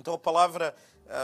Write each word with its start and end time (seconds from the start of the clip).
Então, 0.00 0.14
a 0.14 0.18
palavra 0.18 0.74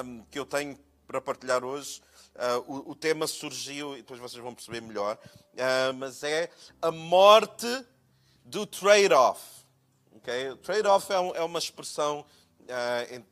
um, 0.04 0.22
que 0.24 0.38
eu 0.38 0.44
tenho 0.44 0.78
para 1.06 1.18
partilhar 1.18 1.64
hoje, 1.64 2.02
uh, 2.34 2.72
o, 2.72 2.90
o, 2.90 2.94
tema 2.94 3.26
surgiu, 3.26 3.94
e 3.94 4.02
depois 4.02 4.20
vocês 4.20 4.42
vão 4.42 4.54
perceber 4.54 4.82
melhor, 4.82 5.18
uh, 5.54 5.94
mas 5.94 6.22
é 6.22 6.50
a 6.82 6.90
morte 6.90 7.66
do 8.44 8.66
trade-off. 8.66 9.42
Okay? 10.16 10.54
Trade-off 10.56 11.10
é, 11.10 11.18
um, 11.18 11.34
é, 11.36 11.42
uma 11.42 11.58
expressão, 11.58 12.20
uh, 12.20 13.14
em, 13.14 13.24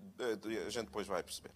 a 0.67 0.71
gente 0.71 0.87
depois 0.87 1.07
vai 1.07 1.23
perceber. 1.23 1.51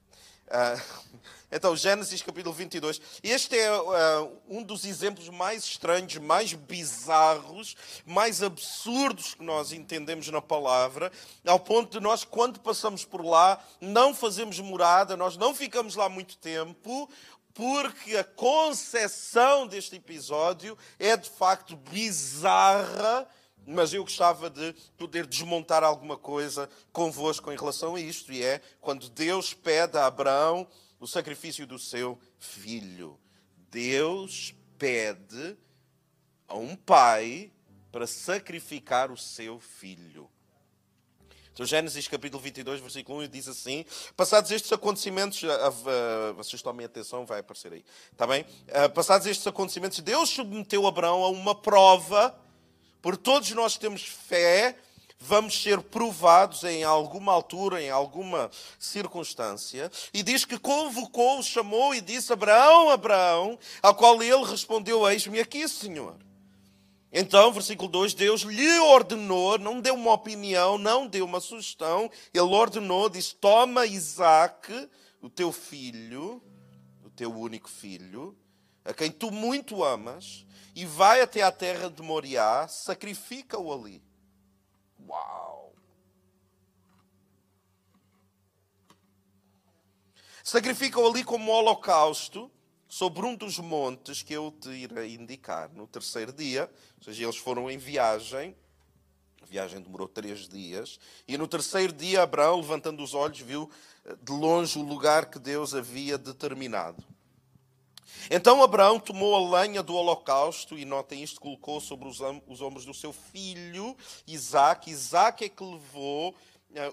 Uh, 0.49 1.09
então, 1.53 1.77
Gênesis 1.77 2.23
capítulo 2.23 2.55
22. 2.55 3.01
Este 3.23 3.57
é 3.57 3.71
uh, 3.73 4.33
um 4.48 4.62
dos 4.62 4.85
exemplos 4.85 5.29
mais 5.29 5.65
estranhos, 5.65 6.17
mais 6.17 6.53
bizarros, 6.55 7.77
mais 8.07 8.43
absurdos 8.43 9.34
que 9.34 9.43
nós 9.43 9.73
entendemos 9.73 10.29
na 10.29 10.41
palavra, 10.41 11.12
ao 11.47 11.61
ponto 11.61 11.91
de 11.91 12.01
nós, 12.01 12.25
quando 12.25 12.61
passamos 12.61 13.05
por 13.05 13.25
lá, 13.25 13.62
não 13.80 14.15
fazemos 14.15 14.59
morada, 14.61 15.16
nós 15.16 15.37
não 15.37 15.55
ficamos 15.55 15.95
lá 15.95 16.09
muito 16.09 16.37
tempo, 16.39 17.09
porque 17.55 18.17
a 18.17 18.25
concepção 18.25 19.67
deste 19.67 19.97
episódio 19.97 20.78
é 20.98 21.17
de 21.17 21.28
facto 21.28 21.77
bizarra 21.77 23.28
mas 23.68 23.92
eu 23.92 24.02
gostava 24.02 24.48
de 24.48 24.74
poder 24.96 25.27
desmontar 25.27 25.84
alguma 25.84 26.16
coisa 26.16 26.68
convosco 26.92 27.52
em 27.52 27.56
relação 27.56 27.94
a 27.94 28.00
isto, 28.00 28.32
e 28.32 28.42
é 28.42 28.60
quando 28.80 29.08
Deus 29.10 29.52
pede 29.52 29.98
a 29.98 30.06
Abraão 30.06 30.66
o 30.98 31.06
sacrifício 31.06 31.66
do 31.66 31.78
seu 31.78 32.18
filho. 32.38 33.20
Deus 33.70 34.54
pede 34.78 35.56
a 36.48 36.56
um 36.56 36.74
pai 36.74 37.52
para 37.92 38.06
sacrificar 38.06 39.12
o 39.12 39.16
seu 39.16 39.60
filho. 39.60 40.30
Então, 41.52 41.66
Gênesis 41.66 42.06
capítulo 42.06 42.41
22, 42.42 42.80
versículo 42.80 43.20
1 43.22 43.28
diz 43.28 43.48
assim: 43.48 43.84
Passados 44.16 44.50
estes 44.50 44.72
acontecimentos, 44.72 45.42
vocês 46.36 46.62
tomem 46.62 46.86
atenção, 46.86 47.27
vai 47.27 47.41
aparecer 47.41 47.72
aí, 47.72 47.84
está 48.12 48.27
bem? 48.27 48.47
Passados 48.94 49.27
estes 49.27 49.47
acontecimentos, 49.47 49.98
Deus 49.98 50.30
submeteu 50.30 50.86
Abraão 50.86 51.25
a 51.25 51.28
uma 51.28 51.55
prova 51.55 52.47
por 53.00 53.16
todos 53.16 53.50
nós 53.52 53.77
temos 53.77 54.02
fé, 54.02 54.77
vamos 55.18 55.60
ser 55.60 55.80
provados 55.80 56.64
em 56.64 56.84
alguma 56.84 57.32
altura, 57.32 57.82
em 57.82 57.91
alguma 57.91 58.50
circunstância. 58.78 59.91
E 60.12 60.22
diz 60.22 60.44
que 60.44 60.58
convocou, 60.58 61.42
chamou 61.42 61.94
e 61.94 62.00
disse: 62.00 62.32
Abraão, 62.32 62.91
Abraão, 62.91 63.58
ao 63.82 63.94
qual 63.94 64.22
ele 64.22 64.44
respondeu: 64.44 65.08
Eis-me 65.08 65.41
aqui, 65.41 65.69
Senhor. 65.69 66.16
Então, 67.12 67.52
versículo 67.52 67.88
2: 67.88 68.14
Deus 68.14 68.42
lhe 68.42 68.78
ordenou, 68.80 69.58
não 69.58 69.80
deu 69.80 69.94
uma 69.94 70.12
opinião, 70.12 70.76
não 70.76 71.06
deu 71.06 71.24
uma 71.24 71.41
sugestão, 71.41 72.10
ele 72.32 72.42
ordenou, 72.42 73.08
disse: 73.08 73.34
Toma 73.34 73.86
Isaac, 73.86 74.88
o 75.20 75.30
teu 75.30 75.50
filho, 75.50 76.42
o 77.04 77.10
teu 77.10 77.34
único 77.34 77.69
filho, 77.69 78.36
a 78.84 78.92
quem 78.92 79.10
tu 79.10 79.30
muito 79.30 79.82
amas 79.82 80.46
e 80.79 80.87
vai 80.87 81.21
até 81.21 81.43
à 81.43 81.51
terra 81.51 81.91
de 81.91 82.01
Moriá, 82.01 82.69
sacrifica-o 82.69 83.73
ali. 83.73 84.01
Uau! 85.09 85.75
Sacrifica-o 90.45 91.05
ali 91.05 91.25
como 91.25 91.51
holocausto 91.51 92.49
sobre 92.87 93.27
um 93.27 93.34
dos 93.34 93.59
montes 93.59 94.23
que 94.23 94.33
eu 94.33 94.53
te 94.53 94.69
irei 94.69 95.17
indicar 95.17 95.69
no 95.75 95.84
terceiro 95.84 96.33
dia. 96.33 96.71
Ou 96.99 97.03
seja, 97.03 97.25
eles 97.25 97.39
foram 97.39 97.69
em 97.69 97.77
viagem. 97.77 98.56
A 99.43 99.47
viagem 99.47 99.81
demorou 99.81 100.06
três 100.06 100.49
dias. 100.49 101.01
E 101.27 101.37
no 101.37 101.49
terceiro 101.49 101.93
dia, 101.93 102.23
Abraão, 102.23 102.61
levantando 102.61 103.03
os 103.03 103.15
olhos, 103.15 103.41
viu 103.41 103.69
de 104.23 104.31
longe 104.31 104.79
o 104.79 104.83
lugar 104.83 105.29
que 105.29 105.41
Deus 105.41 105.75
havia 105.75 106.17
determinado. 106.17 107.05
Então 108.31 108.62
Abraão 108.62 108.98
tomou 108.98 109.34
a 109.34 109.61
lenha 109.61 109.83
do 109.83 109.95
holocausto 109.95 110.78
e, 110.78 110.84
notem 110.84 111.23
isto, 111.23 111.41
colocou 111.41 111.81
sobre 111.81 112.09
os, 112.09 112.21
os 112.47 112.60
ombros 112.60 112.84
do 112.84 112.94
seu 112.94 113.12
filho 113.12 113.97
Isaac. 114.27 114.91
Isaac 114.91 115.44
é 115.44 115.49
que 115.49 115.65
levou 115.65 116.34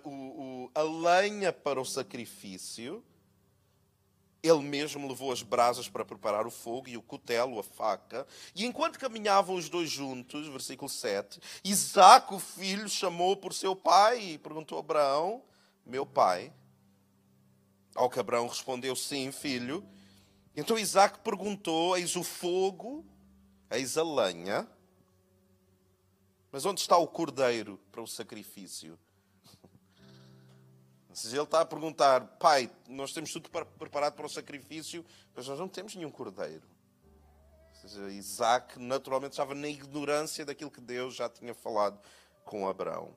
o, 0.03 0.69
a 0.73 0.81
lenha 0.81 1.51
para 1.51 1.79
o 1.79 1.85
sacrifício. 1.85 3.03
Ele 4.41 4.61
mesmo 4.61 5.07
levou 5.07 5.31
as 5.31 5.41
brasas 5.41 5.89
para 5.89 6.05
preparar 6.05 6.45
o 6.45 6.51
fogo 6.51 6.87
e 6.87 6.95
o 6.95 7.01
cutelo, 7.01 7.59
a 7.59 7.63
faca. 7.63 8.27
E 8.53 8.63
enquanto 8.63 8.99
caminhavam 8.99 9.55
os 9.55 9.69
dois 9.69 9.89
juntos, 9.89 10.47
versículo 10.47 10.87
7, 10.87 11.39
Isaac, 11.63 12.31
o 12.31 12.39
filho, 12.39 12.87
chamou 12.87 13.35
por 13.35 13.53
seu 13.53 13.75
pai 13.75 14.21
e 14.21 14.37
perguntou 14.37 14.77
a 14.77 14.81
Abraão: 14.81 15.41
Meu 15.83 16.05
pai? 16.05 16.53
Ao 17.95 18.07
que 18.07 18.19
Abraão 18.19 18.47
respondeu: 18.47 18.95
Sim, 18.95 19.31
filho. 19.31 19.83
Então 20.55 20.77
Isaac 20.77 21.19
perguntou: 21.19 21.97
Eis 21.97 22.15
o 22.15 22.23
fogo, 22.23 23.05
eis 23.69 23.97
a 23.97 24.03
lenha, 24.03 24.67
mas 26.51 26.65
onde 26.65 26.79
está 26.79 26.97
o 26.97 27.07
cordeiro 27.07 27.77
para 27.91 28.01
o 28.01 28.07
sacrifício? 28.07 28.97
Ele 31.25 31.41
está 31.41 31.61
a 31.61 31.65
perguntar: 31.65 32.21
Pai, 32.37 32.71
nós 32.87 33.11
temos 33.11 33.31
tudo 33.33 33.49
preparado 33.49 34.13
para 34.13 34.25
o 34.25 34.29
sacrifício, 34.29 35.05
mas 35.35 35.47
nós 35.47 35.59
não 35.59 35.67
temos 35.67 35.95
nenhum 35.95 36.11
cordeiro. 36.11 36.63
Ou 37.69 37.89
seja, 37.89 38.09
Isaac 38.09 38.79
naturalmente 38.79 39.33
estava 39.33 39.53
na 39.53 39.67
ignorância 39.67 40.45
daquilo 40.45 40.71
que 40.71 40.81
Deus 40.81 41.15
já 41.15 41.27
tinha 41.27 41.53
falado 41.53 41.99
com 42.45 42.67
Abraão. 42.67 43.15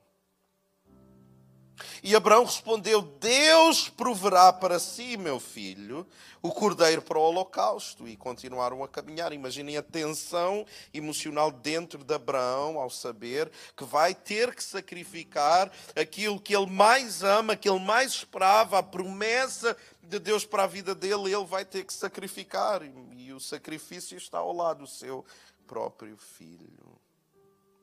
E 2.03 2.15
Abraão 2.15 2.45
respondeu: 2.45 3.01
Deus 3.01 3.89
proverá 3.89 4.51
para 4.53 4.79
si, 4.79 5.17
meu 5.17 5.39
filho, 5.39 6.05
o 6.41 6.51
cordeiro 6.51 7.01
para 7.01 7.17
o 7.17 7.21
holocausto. 7.21 8.07
E 8.07 8.15
continuaram 8.15 8.83
a 8.83 8.87
caminhar. 8.87 9.33
Imaginem 9.33 9.77
a 9.77 9.83
tensão 9.83 10.65
emocional 10.93 11.51
dentro 11.51 12.03
de 12.03 12.13
Abraão 12.13 12.79
ao 12.79 12.89
saber 12.89 13.51
que 13.75 13.83
vai 13.83 14.13
ter 14.13 14.53
que 14.55 14.63
sacrificar 14.63 15.71
aquilo 15.95 16.39
que 16.39 16.55
ele 16.55 16.69
mais 16.69 17.23
ama, 17.23 17.55
que 17.55 17.69
ele 17.69 17.79
mais 17.79 18.11
esperava, 18.11 18.79
a 18.79 18.83
promessa 18.83 19.75
de 20.01 20.17
Deus 20.17 20.43
para 20.43 20.63
a 20.63 20.67
vida 20.67 20.95
dele, 20.95 21.33
ele 21.33 21.45
vai 21.45 21.63
ter 21.63 21.85
que 21.85 21.93
sacrificar. 21.93 22.81
E 23.15 23.31
o 23.31 23.39
sacrifício 23.39 24.17
está 24.17 24.39
ao 24.39 24.53
lado 24.53 24.79
do 24.79 24.87
seu 24.87 25.23
próprio 25.67 26.17
filho. 26.17 26.99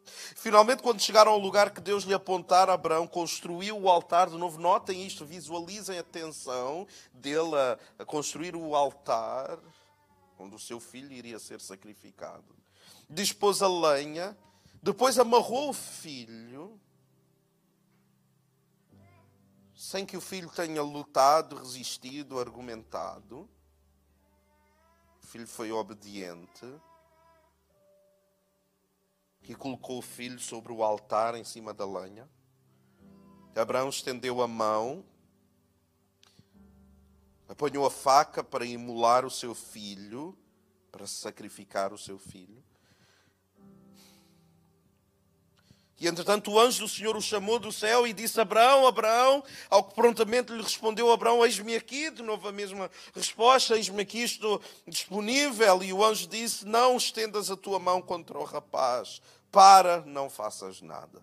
Finalmente, 0.06 0.83
quando 0.83 1.00
chegaram 1.00 1.33
ao 1.33 1.39
lugar 1.39 1.71
que 1.71 1.81
Deus 1.81 2.05
lhe 2.05 2.15
apontara, 2.15 2.72
Abraão 2.72 3.06
construiu 3.06 3.78
o 3.78 3.89
altar. 3.89 4.31
De 4.31 4.37
novo, 4.37 4.61
notem 4.61 5.06
isto, 5.06 5.25
visualizem 5.25 5.99
a 5.99 6.03
tensão 6.03 6.87
dele 7.12 7.55
a, 7.99 8.05
construir 8.05 8.55
o 8.55 8.75
altar 8.75 9.59
onde 10.39 10.55
o 10.55 10.59
seu 10.59 10.78
filho 10.78 11.12
iria 11.12 11.39
ser 11.39 11.61
sacrificado. 11.61 12.55
Dispôs 13.09 13.62
a 13.62 13.69
lenha, 13.69 14.37
depois 14.83 15.19
amarrou 15.19 15.71
o 15.71 15.72
filho, 15.72 16.78
sem 19.75 20.05
que 20.05 20.16
o 20.16 20.21
filho 20.21 20.50
tenha 20.50 20.83
lutado, 20.83 21.56
resistido, 21.56 22.39
argumentado. 22.39 23.49
O 25.22 25.27
filho 25.27 25.47
foi 25.47 25.72
obediente 25.72 26.66
e 29.49 29.55
colocou 29.55 29.99
o 29.99 30.03
filho 30.03 30.39
sobre 30.39 30.73
o 30.73 30.83
altar 30.83 31.34
em 31.34 31.45
cima 31.45 31.73
da 31.73 31.87
lenha. 31.87 32.29
Abraão 33.55 33.89
estendeu 33.89 34.43
a 34.43 34.49
mão, 34.49 35.03
apanhou 37.49 37.87
a 37.87 37.91
faca 37.91 38.45
para 38.45 38.67
imolar 38.67 39.25
o 39.25 39.31
seu 39.31 39.55
filho, 39.55 40.37
para 40.93 41.07
sacrificar 41.07 41.93
o 41.93 41.99
seu 41.99 42.19
filho. 42.19 42.62
E 45.99 46.07
entretanto 46.07 46.51
o 46.51 46.61
anjo 46.61 46.81
do 46.81 46.89
Senhor 46.89 47.17
o 47.17 47.23
chamou 47.23 47.59
do 47.59 47.73
céu 47.73 48.07
e 48.07 48.13
disse: 48.13 48.39
Abraão, 48.39 48.87
Abraão, 48.87 49.43
ao 49.71 49.83
que 49.83 49.95
prontamente 49.95 50.53
lhe 50.53 50.63
respondeu 50.63 51.11
Abraão: 51.11 51.43
Eis-me 51.43 51.75
aqui, 51.75 52.10
de 52.10 52.22
novo 52.22 52.47
a 52.47 52.53
mesma 52.53 52.91
resposta: 53.15 53.77
Eis-me 53.77 54.03
aqui, 54.03 54.22
estou 54.22 54.60
disponível. 54.87 55.83
E 55.83 55.95
o 55.95 56.04
anjo 56.04 56.27
disse: 56.27 56.66
Não 56.66 56.98
estendas 56.98 57.51
a 57.51 57.57
tua 57.57 57.78
mão 57.78 58.03
contra 58.03 58.39
o 58.39 58.45
rapaz, 58.45 59.22
para, 59.57 60.03
não 60.05 60.29
faças 60.29 60.83
nada. 60.83 61.23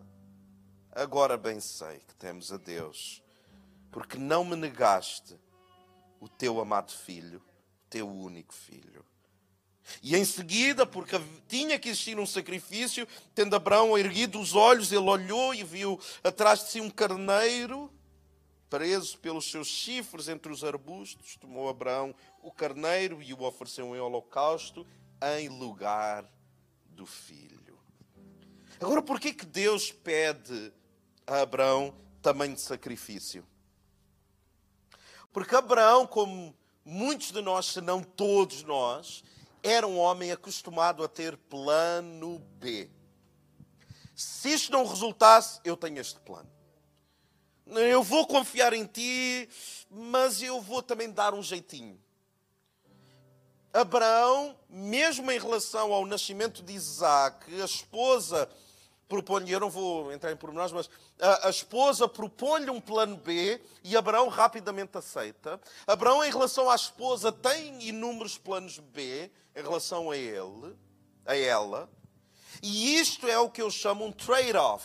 Agora 0.91 1.37
bem 1.37 1.59
sei 1.59 1.99
que 1.99 2.15
temos 2.15 2.51
a 2.51 2.57
Deus, 2.57 3.21
porque 3.91 4.17
não 4.17 4.43
me 4.43 4.55
negaste 4.55 5.39
o 6.19 6.27
teu 6.27 6.59
amado 6.59 6.91
filho, 6.91 7.43
teu 7.91 8.09
único 8.09 8.51
filho. 8.51 9.05
E 10.01 10.15
em 10.15 10.25
seguida, 10.25 10.83
porque 10.83 11.21
tinha 11.47 11.77
que 11.77 11.89
existir 11.89 12.17
um 12.17 12.25
sacrifício, 12.25 13.07
tendo 13.35 13.55
Abraão 13.55 13.95
erguido 13.95 14.39
os 14.39 14.55
olhos, 14.55 14.91
ele 14.91 15.07
olhou 15.07 15.53
e 15.53 15.63
viu 15.63 15.99
atrás 16.23 16.61
de 16.61 16.71
si 16.71 16.81
um 16.81 16.89
carneiro 16.89 17.93
preso 18.67 19.19
pelos 19.19 19.51
seus 19.51 19.67
chifres 19.67 20.27
entre 20.27 20.51
os 20.51 20.63
arbustos. 20.63 21.35
Tomou 21.35 21.69
Abraão 21.69 22.15
o 22.41 22.51
carneiro 22.51 23.21
e 23.21 23.31
o 23.31 23.43
ofereceu 23.43 23.95
em 23.95 23.99
holocausto 23.99 24.87
em 25.21 25.49
lugar 25.49 26.27
do 26.87 27.05
filho. 27.05 27.62
Agora, 28.83 29.01
por 29.01 29.17
que 29.17 29.33
que 29.33 29.45
Deus 29.45 29.93
pede 29.93 30.73
a 31.25 31.39
Abraão 31.39 31.95
tamanho 32.21 32.53
de 32.53 32.59
sacrifício? 32.59 33.47
Porque 35.31 35.55
Abraão, 35.55 36.05
como 36.05 36.53
muitos 36.83 37.31
de 37.31 37.41
nós, 37.41 37.67
se 37.67 37.79
não 37.79 38.03
todos 38.03 38.61
nós, 38.63 39.23
era 39.63 39.87
um 39.87 39.97
homem 39.97 40.33
acostumado 40.33 41.01
a 41.01 41.07
ter 41.07 41.37
plano 41.37 42.39
B. 42.59 42.89
Se 44.13 44.51
isto 44.51 44.73
não 44.73 44.85
resultasse, 44.85 45.61
eu 45.63 45.77
tenho 45.77 45.99
este 45.99 46.19
plano. 46.19 46.51
Eu 47.65 48.03
vou 48.03 48.27
confiar 48.27 48.73
em 48.73 48.85
ti, 48.85 49.47
mas 49.89 50.41
eu 50.41 50.59
vou 50.59 50.83
também 50.83 51.09
dar 51.09 51.33
um 51.33 51.41
jeitinho. 51.41 51.97
Abraão, 53.71 54.59
mesmo 54.69 55.31
em 55.31 55.39
relação 55.39 55.93
ao 55.93 56.05
nascimento 56.05 56.61
de 56.61 56.73
Isaac, 56.73 57.49
a 57.61 57.63
esposa 57.63 58.49
propõe-lhe, 59.13 59.51
eu 59.51 59.59
não 59.59 59.69
vou 59.69 60.11
entrar 60.11 60.31
em 60.31 60.35
pormenores, 60.35 60.71
mas 60.71 60.89
a, 61.19 61.47
a 61.47 61.49
esposa 61.51 62.07
propõe-lhe 62.07 62.71
um 62.71 62.81
plano 62.81 63.15
B 63.15 63.61
e 63.83 63.95
Abraão 63.95 64.27
rapidamente 64.27 64.97
aceita. 64.97 65.61
Abraão, 65.85 66.23
em 66.23 66.31
relação 66.31 66.67
à 66.67 66.75
esposa, 66.75 67.31
tem 67.31 67.87
inúmeros 67.87 68.39
planos 68.39 68.79
B 68.79 69.29
em 69.55 69.61
relação 69.61 70.09
a 70.09 70.17
ele, 70.17 70.75
a 71.27 71.37
ela. 71.37 71.87
E 72.63 72.97
isto 72.97 73.27
é 73.27 73.37
o 73.37 73.51
que 73.51 73.61
eu 73.61 73.69
chamo 73.69 74.03
um 74.03 74.11
trade-off. 74.11 74.83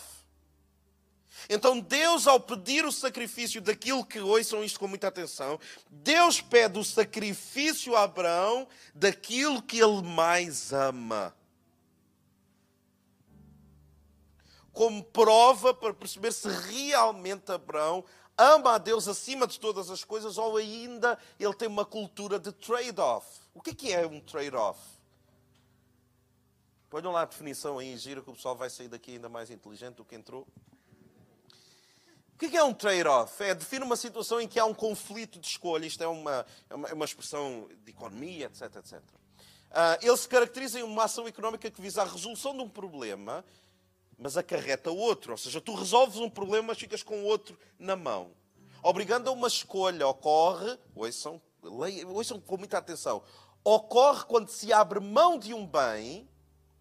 Então, 1.49 1.79
Deus, 1.79 2.27
ao 2.27 2.39
pedir 2.39 2.85
o 2.85 2.91
sacrifício 2.91 3.59
daquilo 3.59 4.05
que 4.05 4.19
ouçam 4.19 4.63
isto 4.63 4.79
com 4.79 4.87
muita 4.87 5.07
atenção, 5.07 5.59
Deus 5.89 6.39
pede 6.39 6.77
o 6.77 6.83
sacrifício 6.83 7.95
a 7.95 8.03
Abraão 8.03 8.67
daquilo 8.93 9.61
que 9.61 9.79
ele 9.79 10.03
mais 10.03 10.71
ama. 10.71 11.33
Como 14.79 15.03
prova 15.03 15.73
para 15.73 15.93
perceber 15.93 16.31
se 16.31 16.47
realmente 16.47 17.51
Abraão 17.51 18.01
ama 18.37 18.75
a 18.75 18.77
Deus 18.77 19.09
acima 19.09 19.45
de 19.45 19.59
todas 19.59 19.89
as 19.89 20.05
coisas 20.05 20.37
ou 20.37 20.55
ainda 20.55 21.19
ele 21.37 21.53
tem 21.53 21.67
uma 21.67 21.83
cultura 21.83 22.39
de 22.39 22.53
trade-off. 22.53 23.27
O 23.53 23.61
que 23.61 23.91
é, 23.91 24.03
é 24.03 24.07
um 24.07 24.21
trade-off? 24.21 24.79
Ponham 26.89 27.11
lá 27.11 27.23
a 27.23 27.25
definição 27.25 27.77
aí, 27.77 27.97
gira 27.97 28.21
que 28.21 28.29
o 28.29 28.33
pessoal 28.33 28.55
vai 28.55 28.69
sair 28.69 28.87
daqui 28.87 29.11
ainda 29.11 29.27
mais 29.27 29.51
inteligente 29.51 29.95
do 29.95 30.05
que 30.05 30.15
entrou. 30.15 30.47
O 32.35 32.37
que 32.37 32.55
é 32.55 32.63
um 32.63 32.73
trade-off? 32.73 33.43
É 33.43 33.53
definir 33.53 33.83
uma 33.83 33.97
situação 33.97 34.39
em 34.39 34.47
que 34.47 34.61
há 34.61 34.63
um 34.63 34.73
conflito 34.73 35.41
de 35.41 35.47
escolha. 35.47 35.85
Isto 35.85 36.05
é 36.05 36.07
uma, 36.07 36.45
é 36.69 36.75
uma, 36.75 36.87
é 36.87 37.03
expressão 37.03 37.67
de 37.83 37.91
economia, 37.91 38.45
etc, 38.45 38.77
etc. 38.77 38.93
Uh, 38.93 39.99
ele 40.01 40.15
se 40.15 40.29
caracteriza 40.29 40.79
em 40.79 40.83
uma 40.83 41.03
ação 41.03 41.27
económica 41.27 41.69
que 41.69 41.81
visa 41.81 42.01
a 42.01 42.05
resolução 42.05 42.55
de 42.55 42.63
um 42.63 42.69
problema, 42.69 43.43
mas 44.19 44.37
acarreta 44.37 44.91
outro. 44.91 45.31
Ou 45.31 45.37
seja, 45.37 45.61
tu 45.61 45.73
resolves 45.73 46.17
um 46.17 46.29
problema, 46.29 46.67
mas 46.67 46.77
ficas 46.77 47.01
com 47.01 47.23
outro 47.23 47.57
na 47.79 47.95
mão. 47.95 48.31
Obrigando 48.83 49.29
a 49.29 49.33
uma 49.33 49.47
escolha, 49.47 50.07
ocorre, 50.07 50.77
ouçam, 50.93 51.41
ouçam 52.07 52.39
com 52.39 52.57
muita 52.57 52.77
atenção, 52.77 53.23
ocorre 53.63 54.25
quando 54.25 54.49
se 54.49 54.71
abre 54.71 54.99
mão 54.99 55.37
de 55.37 55.53
um 55.53 55.65
bem 55.65 56.29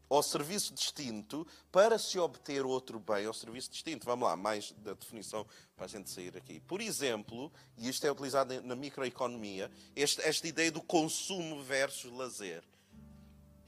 ou 0.08 0.22
serviço 0.22 0.72
distinto 0.72 1.46
para 1.70 1.98
se 1.98 2.18
obter 2.18 2.64
outro 2.64 2.98
bem 2.98 3.26
ou 3.26 3.34
serviço 3.34 3.70
distinto. 3.70 4.06
Vamos 4.06 4.28
lá, 4.28 4.36
mais 4.36 4.72
da 4.78 4.94
definição 4.94 5.46
para 5.76 5.84
a 5.84 5.88
gente 5.88 6.08
sair 6.08 6.36
aqui. 6.36 6.60
Por 6.60 6.80
exemplo, 6.80 7.52
e 7.76 7.88
isto 7.88 8.06
é 8.06 8.10
utilizado 8.10 8.62
na 8.62 8.74
microeconomia, 8.74 9.70
esta, 9.94 10.22
esta 10.22 10.48
ideia 10.48 10.72
do 10.72 10.80
consumo 10.80 11.62
versus 11.62 12.12
lazer. 12.12 12.62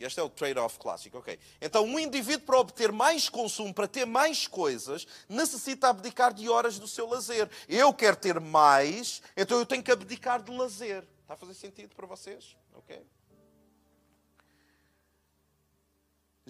Este 0.05 0.21
é 0.21 0.23
o 0.23 0.29
trade-off 0.29 0.79
clássico, 0.79 1.19
ok? 1.19 1.39
Então, 1.61 1.85
um 1.85 1.99
indivíduo 1.99 2.47
para 2.47 2.59
obter 2.59 2.91
mais 2.91 3.29
consumo, 3.29 3.73
para 3.73 3.87
ter 3.87 4.07
mais 4.07 4.47
coisas, 4.47 5.07
necessita 5.29 5.89
abdicar 5.89 6.33
de 6.33 6.49
horas 6.49 6.79
do 6.79 6.89
seu 6.89 7.07
lazer. 7.07 7.49
Eu 7.69 7.93
quero 7.93 8.17
ter 8.17 8.41
mais, 8.41 9.23
então 9.37 9.59
eu 9.59 9.67
tenho 9.67 9.83
que 9.83 9.93
abdicar 9.93 10.43
de 10.43 10.51
lazer. 10.51 11.07
Está 11.23 11.35
a 11.35 11.37
fazer 11.37 11.55
sentido 11.55 11.95
para 11.95 12.07
vocês? 12.07 12.57
Ok? 12.75 13.01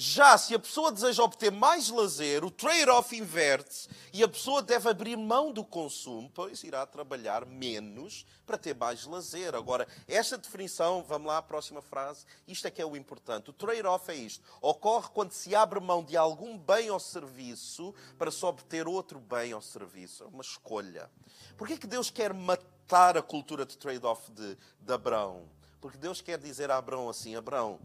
Já 0.02 0.38
se 0.38 0.54
a 0.54 0.58
pessoa 0.58 0.90
deseja 0.90 1.22
obter 1.22 1.52
mais 1.52 1.90
lazer, 1.90 2.42
o 2.42 2.50
trade-off 2.50 3.14
inverte-se 3.14 3.86
e 4.14 4.22
a 4.22 4.28
pessoa 4.28 4.62
deve 4.62 4.88
abrir 4.88 5.14
mão 5.14 5.52
do 5.52 5.62
consumo, 5.62 6.30
pois 6.34 6.64
irá 6.64 6.86
trabalhar 6.86 7.44
menos 7.44 8.24
para 8.46 8.56
ter 8.56 8.74
mais 8.74 9.04
lazer. 9.04 9.54
Agora, 9.54 9.86
esta 10.08 10.38
definição, 10.38 11.04
vamos 11.06 11.26
lá 11.26 11.36
à 11.36 11.42
próxima 11.42 11.82
frase, 11.82 12.24
isto 12.48 12.66
é 12.66 12.70
que 12.70 12.80
é 12.80 12.86
o 12.86 12.96
importante. 12.96 13.50
O 13.50 13.52
trade-off 13.52 14.10
é 14.10 14.14
isto: 14.14 14.42
ocorre 14.62 15.10
quando 15.12 15.32
se 15.32 15.54
abre 15.54 15.78
mão 15.80 16.02
de 16.02 16.16
algum 16.16 16.56
bem 16.56 16.90
ou 16.90 16.98
serviço 16.98 17.94
para 18.16 18.30
se 18.30 18.42
obter 18.42 18.88
outro 18.88 19.20
bem 19.20 19.52
ou 19.52 19.60
serviço. 19.60 20.24
É 20.24 20.26
uma 20.28 20.40
escolha. 20.40 21.10
Por 21.58 21.68
que, 21.68 21.74
é 21.74 21.76
que 21.76 21.86
Deus 21.86 22.08
quer 22.08 22.32
matar 22.32 23.18
a 23.18 23.22
cultura 23.22 23.66
de 23.66 23.76
trade-off 23.76 24.30
de, 24.30 24.56
de 24.80 24.92
Abraão? 24.94 25.46
Porque 25.78 25.98
Deus 25.98 26.22
quer 26.22 26.38
dizer 26.38 26.70
a 26.70 26.78
Abraão 26.78 27.06
assim: 27.10 27.36
Abraão, 27.36 27.78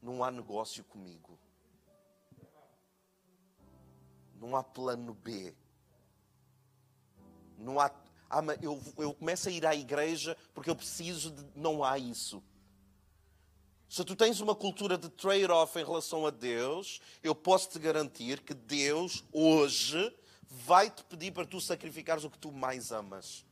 não 0.00 0.22
há 0.22 0.30
negócio 0.30 0.84
comigo 0.84 1.36
não 4.46 4.56
há 4.56 4.62
plano 4.62 5.12
B. 5.12 5.54
Não 7.58 7.80
há. 7.80 7.90
Ah, 8.30 8.42
eu, 8.60 8.80
eu 8.98 9.14
começo 9.14 9.48
a 9.48 9.52
ir 9.52 9.66
à 9.66 9.74
igreja 9.74 10.36
porque 10.54 10.70
eu 10.70 10.76
preciso 10.76 11.30
de. 11.30 11.44
Não 11.54 11.82
há 11.82 11.98
isso. 11.98 12.42
Se 13.88 14.04
tu 14.04 14.16
tens 14.16 14.40
uma 14.40 14.54
cultura 14.54 14.98
de 14.98 15.08
trade-off 15.08 15.78
em 15.78 15.84
relação 15.84 16.26
a 16.26 16.30
Deus, 16.30 17.00
eu 17.22 17.34
posso 17.34 17.70
te 17.70 17.78
garantir 17.78 18.40
que 18.42 18.52
Deus, 18.52 19.24
hoje, 19.32 20.12
vai 20.48 20.90
te 20.90 21.04
pedir 21.04 21.32
para 21.32 21.46
tu 21.46 21.60
sacrificares 21.60 22.24
o 22.24 22.30
que 22.30 22.38
tu 22.38 22.50
mais 22.50 22.90
amas. 22.90 23.44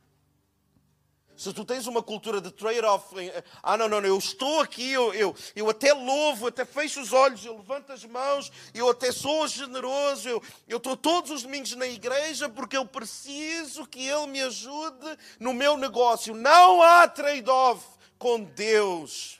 Se 1.45 1.53
tu 1.53 1.63
tens 1.63 1.85
uma 1.85 2.01
cultura 2.01 2.41
de 2.41 2.49
trade-off, 2.49 3.13
ah, 3.61 3.77
não, 3.77 3.87
não, 3.87 4.01
não, 4.01 4.07
eu 4.07 4.17
estou 4.17 4.61
aqui, 4.61 4.91
eu, 4.91 5.13
eu, 5.13 5.35
eu 5.55 5.69
até 5.69 5.93
louvo, 5.93 6.47
até 6.47 6.65
fecho 6.65 6.99
os 6.99 7.13
olhos, 7.13 7.45
eu 7.45 7.55
levanto 7.55 7.91
as 7.91 8.03
mãos, 8.03 8.51
eu 8.73 8.89
até 8.89 9.11
sou 9.11 9.47
generoso, 9.47 10.27
eu, 10.27 10.41
eu 10.67 10.77
estou 10.77 10.97
todos 10.97 11.29
os 11.29 11.43
domingos 11.43 11.75
na 11.75 11.85
igreja 11.85 12.49
porque 12.49 12.75
eu 12.75 12.83
preciso 12.83 13.85
que 13.85 14.07
Ele 14.07 14.25
me 14.25 14.41
ajude 14.41 15.19
no 15.39 15.53
meu 15.53 15.77
negócio. 15.77 16.33
Não 16.33 16.81
há 16.81 17.07
trade-off 17.07 17.85
com 18.17 18.41
Deus. 18.41 19.39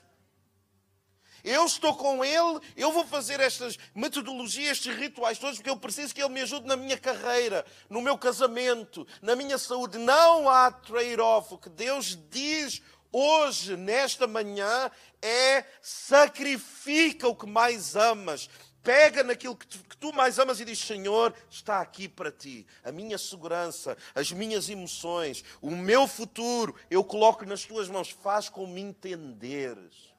Eu 1.46 1.64
estou 1.64 1.94
com 1.94 2.24
Ele, 2.24 2.58
eu 2.76 2.90
vou 2.90 3.06
fazer 3.06 3.38
estas 3.38 3.78
metodologias, 3.94 4.78
estes 4.78 4.96
rituais 4.96 5.38
todos, 5.38 5.58
porque 5.58 5.70
eu 5.70 5.76
preciso 5.76 6.12
que 6.12 6.20
Ele 6.20 6.34
me 6.34 6.40
ajude 6.40 6.66
na 6.66 6.74
minha 6.74 6.98
carreira, 6.98 7.64
no 7.88 8.02
meu 8.02 8.18
casamento, 8.18 9.06
na 9.22 9.36
minha 9.36 9.56
saúde. 9.56 9.96
Não 9.96 10.50
há 10.50 10.72
trade-off. 10.72 11.54
O 11.54 11.58
que 11.58 11.70
Deus 11.70 12.18
diz 12.28 12.82
hoje, 13.12 13.76
nesta 13.76 14.26
manhã, 14.26 14.90
é 15.22 15.64
sacrifica 15.80 17.28
o 17.28 17.36
que 17.36 17.46
mais 17.46 17.94
amas. 17.94 18.50
Pega 18.82 19.22
naquilo 19.22 19.54
que 19.54 19.68
tu, 19.68 19.78
que 19.78 19.96
tu, 19.96 20.12
mais 20.12 20.40
amas 20.40 20.58
e 20.58 20.64
diz: 20.64 20.80
Senhor, 20.80 21.32
está 21.48 21.80
aqui 21.80 22.08
para 22.08 22.32
ti. 22.32 22.66
A 22.82 22.90
minha 22.90 23.18
segurança, 23.18 23.96
as 24.16 24.32
minhas 24.32 24.68
emoções, 24.68 25.44
o 25.62 25.70
meu 25.70 26.08
futuro, 26.08 26.74
eu 26.90 27.04
coloco 27.04 27.44
nas 27.44 27.64
tuas 27.64 27.88
mãos. 27.88 28.10
Faz 28.10 28.48
como 28.48 28.76
entenderes. 28.76 30.15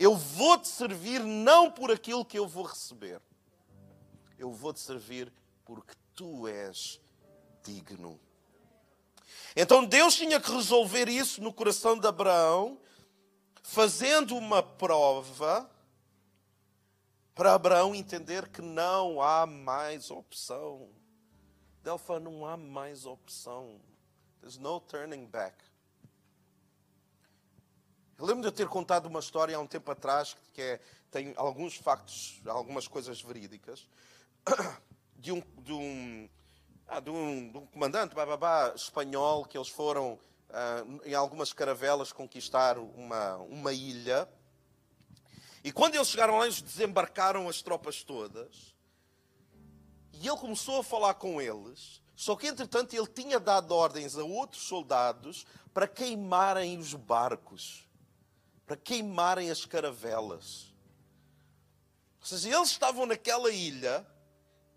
Eu 0.00 0.16
vou 0.16 0.56
te 0.56 0.66
servir 0.66 1.22
não 1.22 1.70
por 1.70 1.90
aquilo 1.90 2.24
que 2.24 2.38
eu 2.38 2.48
vou 2.48 2.64
receber. 2.64 3.20
Eu 4.38 4.50
vou 4.50 4.72
te 4.72 4.80
servir 4.80 5.30
porque 5.62 5.92
tu 6.14 6.48
és 6.48 6.98
digno. 7.62 8.18
Então 9.54 9.84
Deus 9.84 10.14
tinha 10.14 10.40
que 10.40 10.50
resolver 10.50 11.06
isso 11.06 11.42
no 11.42 11.52
coração 11.52 11.98
de 11.98 12.06
Abraão, 12.06 12.80
fazendo 13.62 14.34
uma 14.38 14.62
prova 14.62 15.70
para 17.34 17.52
Abraão 17.52 17.94
entender 17.94 18.48
que 18.48 18.62
não 18.62 19.20
há 19.20 19.44
mais 19.44 20.10
opção. 20.10 20.88
Delfa, 21.82 22.18
não 22.18 22.46
há 22.46 22.56
mais 22.56 23.04
opção. 23.04 23.78
There's 24.40 24.56
no 24.56 24.80
turning 24.80 25.26
back. 25.26 25.69
Eu 28.20 28.26
lembro 28.26 28.42
de 28.42 28.48
eu 28.48 28.52
ter 28.52 28.68
contado 28.68 29.06
uma 29.06 29.18
história 29.18 29.56
há 29.56 29.58
um 29.58 29.66
tempo 29.66 29.90
atrás 29.90 30.36
que 30.52 30.60
é, 30.60 30.80
tem 31.10 31.32
alguns 31.38 31.76
factos, 31.76 32.38
algumas 32.46 32.86
coisas 32.86 33.22
verídicas, 33.22 33.88
de 35.16 35.32
um, 35.32 35.42
de 35.62 35.72
um, 35.72 36.28
ah, 36.86 37.00
de 37.00 37.08
um, 37.08 37.50
de 37.50 37.56
um 37.56 37.64
comandante 37.64 38.14
bababá, 38.14 38.74
espanhol 38.76 39.46
que 39.46 39.56
eles 39.56 39.70
foram 39.70 40.18
ah, 40.50 40.84
em 41.06 41.14
algumas 41.14 41.54
caravelas 41.54 42.12
conquistar 42.12 42.76
uma, 42.76 43.36
uma 43.36 43.72
ilha. 43.72 44.28
E 45.64 45.72
quando 45.72 45.94
eles 45.94 46.08
chegaram 46.08 46.36
lá, 46.36 46.44
eles 46.44 46.60
desembarcaram 46.60 47.48
as 47.48 47.62
tropas 47.62 48.02
todas. 48.02 48.74
E 50.12 50.28
ele 50.28 50.36
começou 50.36 50.80
a 50.80 50.84
falar 50.84 51.14
com 51.14 51.40
eles. 51.40 52.02
Só 52.14 52.36
que, 52.36 52.48
entretanto, 52.48 52.92
ele 52.92 53.06
tinha 53.06 53.40
dado 53.40 53.74
ordens 53.74 54.18
a 54.18 54.22
outros 54.22 54.64
soldados 54.64 55.46
para 55.72 55.88
queimarem 55.88 56.76
os 56.76 56.92
barcos 56.92 57.88
para 58.70 58.76
queimarem 58.76 59.50
as 59.50 59.66
caravelas. 59.66 60.72
Ou 62.20 62.24
seja, 62.24 62.54
eles 62.54 62.70
estavam 62.70 63.04
naquela 63.04 63.50
ilha 63.50 64.06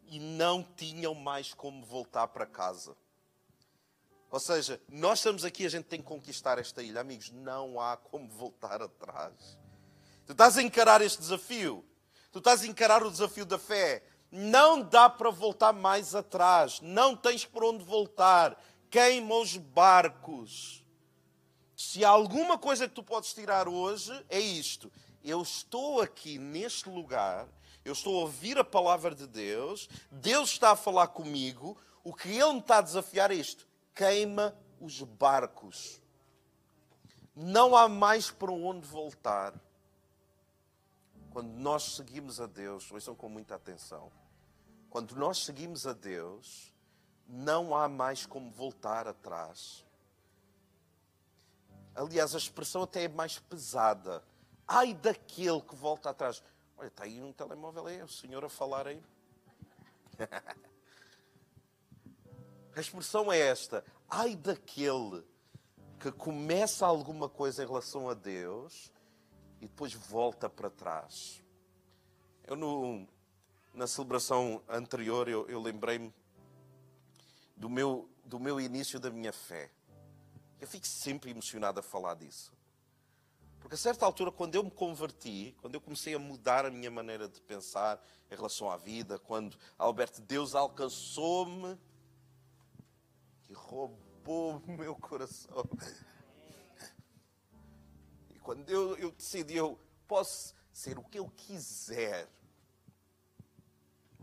e 0.07 0.19
não 0.19 0.63
tinham 0.63 1.13
mais 1.13 1.53
como 1.53 1.85
voltar 1.85 2.27
para 2.29 2.47
casa. 2.47 2.97
Ou 4.31 4.39
seja, 4.39 4.81
nós 4.89 5.19
estamos 5.19 5.45
aqui, 5.45 5.63
a 5.63 5.69
gente 5.69 5.85
tem 5.85 6.01
que 6.01 6.07
conquistar 6.07 6.57
esta 6.57 6.81
ilha. 6.81 7.01
Amigos, 7.01 7.29
não 7.29 7.79
há 7.79 7.95
como 7.95 8.27
voltar 8.29 8.81
atrás. 8.81 9.59
Tu 10.25 10.31
estás 10.31 10.57
a 10.57 10.63
encarar 10.63 10.99
este 11.03 11.19
desafio. 11.19 11.85
Tu 12.31 12.39
estás 12.39 12.63
a 12.63 12.65
encarar 12.65 13.03
o 13.03 13.11
desafio 13.11 13.45
da 13.45 13.59
fé. 13.59 14.01
Não 14.31 14.81
dá 14.81 15.07
para 15.07 15.29
voltar 15.29 15.71
mais 15.71 16.15
atrás. 16.15 16.81
Não 16.81 17.15
tens 17.15 17.45
por 17.45 17.63
onde 17.63 17.83
voltar. 17.83 18.59
Queima 18.89 19.35
os 19.35 19.55
barcos. 19.55 20.82
Se 21.83 22.03
há 22.03 22.09
alguma 22.09 22.57
coisa 22.57 22.87
que 22.87 22.95
tu 22.95 23.03
podes 23.03 23.33
tirar 23.33 23.67
hoje, 23.67 24.11
é 24.29 24.39
isto. 24.39 24.89
Eu 25.21 25.41
estou 25.41 26.01
aqui 26.01 26.39
neste 26.39 26.89
lugar, 26.89 27.45
eu 27.83 27.91
estou 27.91 28.15
a 28.15 28.21
ouvir 28.21 28.57
a 28.57 28.63
palavra 28.63 29.13
de 29.13 29.27
Deus, 29.27 29.89
Deus 30.09 30.51
está 30.51 30.71
a 30.71 30.75
falar 30.77 31.07
comigo, 31.07 31.77
o 32.01 32.13
que 32.13 32.29
Ele 32.29 32.53
me 32.53 32.59
está 32.59 32.77
a 32.77 32.81
desafiar 32.81 33.31
é 33.31 33.35
isto: 33.35 33.67
queima 33.93 34.55
os 34.79 35.01
barcos. 35.01 36.01
Não 37.35 37.75
há 37.75 37.89
mais 37.89 38.31
para 38.31 38.51
onde 38.51 38.87
voltar. 38.87 39.53
Quando 41.31 41.51
nós 41.59 41.95
seguimos 41.95 42.39
a 42.39 42.47
Deus, 42.47 42.89
ouçam 42.91 43.13
com 43.13 43.27
muita 43.27 43.55
atenção. 43.55 44.09
Quando 44.89 45.15
nós 45.15 45.43
seguimos 45.43 45.85
a 45.85 45.91
Deus, 45.91 46.73
não 47.27 47.75
há 47.75 47.89
mais 47.89 48.25
como 48.25 48.49
voltar 48.49 49.05
atrás. 49.05 49.82
Aliás, 51.95 52.33
a 52.33 52.37
expressão 52.37 52.83
até 52.83 53.03
é 53.03 53.07
mais 53.07 53.39
pesada. 53.39 54.23
Ai 54.67 54.93
daquele 54.93 55.61
que 55.61 55.75
volta 55.75 56.09
atrás. 56.09 56.41
Olha, 56.77 56.87
está 56.87 57.03
aí 57.03 57.21
um 57.21 57.31
telemóvel 57.31 57.87
aí, 57.87 58.01
o 58.01 58.07
senhor 58.07 58.43
a 58.43 58.49
falar 58.49 58.87
aí. 58.87 59.01
A 62.75 62.79
expressão 62.79 63.31
é 63.31 63.37
esta: 63.37 63.85
ai 64.09 64.35
daquele 64.35 65.23
que 65.99 66.11
começa 66.11 66.85
alguma 66.85 67.29
coisa 67.29 67.63
em 67.63 67.67
relação 67.67 68.09
a 68.09 68.13
Deus 68.13 68.91
e 69.61 69.67
depois 69.67 69.93
volta 69.93 70.49
para 70.49 70.69
trás. 70.69 71.41
Eu, 72.45 72.55
no, 72.55 73.07
na 73.73 73.87
celebração 73.87 74.61
anterior, 74.67 75.29
eu, 75.29 75.47
eu 75.47 75.61
lembrei-me 75.61 76.13
do 77.55 77.69
meu, 77.69 78.09
do 78.25 78.39
meu 78.39 78.59
início 78.59 78.99
da 78.99 79.09
minha 79.09 79.31
fé. 79.31 79.71
Eu 80.63 80.67
fico 80.67 80.87
sempre 80.87 81.29
emocionado 81.29 81.81
a 81.81 81.83
falar 81.83 82.13
disso. 82.13 82.53
Porque 83.59 83.75
a 83.75 83.77
certa 83.77 84.05
altura, 84.05 84.31
quando 84.31 84.55
eu 84.55 84.63
me 84.63 84.71
converti, 84.71 85.53
quando 85.59 85.75
eu 85.75 85.81
comecei 85.81 86.13
a 86.13 86.19
mudar 86.19 86.65
a 86.65 86.71
minha 86.71 86.89
maneira 86.89 87.27
de 87.27 87.41
pensar 87.41 88.01
em 88.31 88.35
relação 88.35 88.71
à 88.71 88.77
vida, 88.77 89.19
quando, 89.19 89.57
Alberto, 89.77 90.21
Deus 90.21 90.55
alcançou-me 90.55 91.77
e 93.49 93.53
roubou 93.53 94.55
o 94.65 94.71
meu 94.71 94.95
coração. 94.95 95.65
E 98.29 98.39
quando 98.39 98.69
eu, 98.69 98.95
eu 98.95 99.11
decidi, 99.11 99.57
eu 99.57 99.77
posso 100.07 100.55
ser 100.71 100.97
o 100.97 101.03
que 101.03 101.19
eu 101.19 101.27
quiser, 101.27 102.29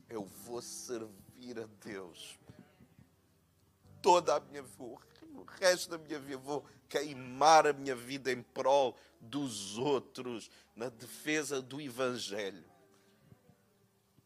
eu 0.09 0.25
vou 0.25 0.63
servir 0.63 1.59
a 1.59 1.67
Deus. 1.85 2.39
Toda 4.01 4.37
a 4.37 4.41
minha 4.41 4.63
vida, 4.63 5.10
o 5.41 5.45
resto 5.45 5.91
da 5.91 5.99
minha 5.99 6.19
vida, 6.19 6.39
vou 6.39 6.65
queimar 6.89 7.67
a 7.67 7.73
minha 7.73 7.95
vida 7.95 8.31
em 8.33 8.43
prol 8.43 8.97
dos 9.21 9.79
outros, 9.79 10.51
na 10.75 10.89
defesa 10.89 11.61
do 11.61 11.81
Evangelho. 11.81 12.65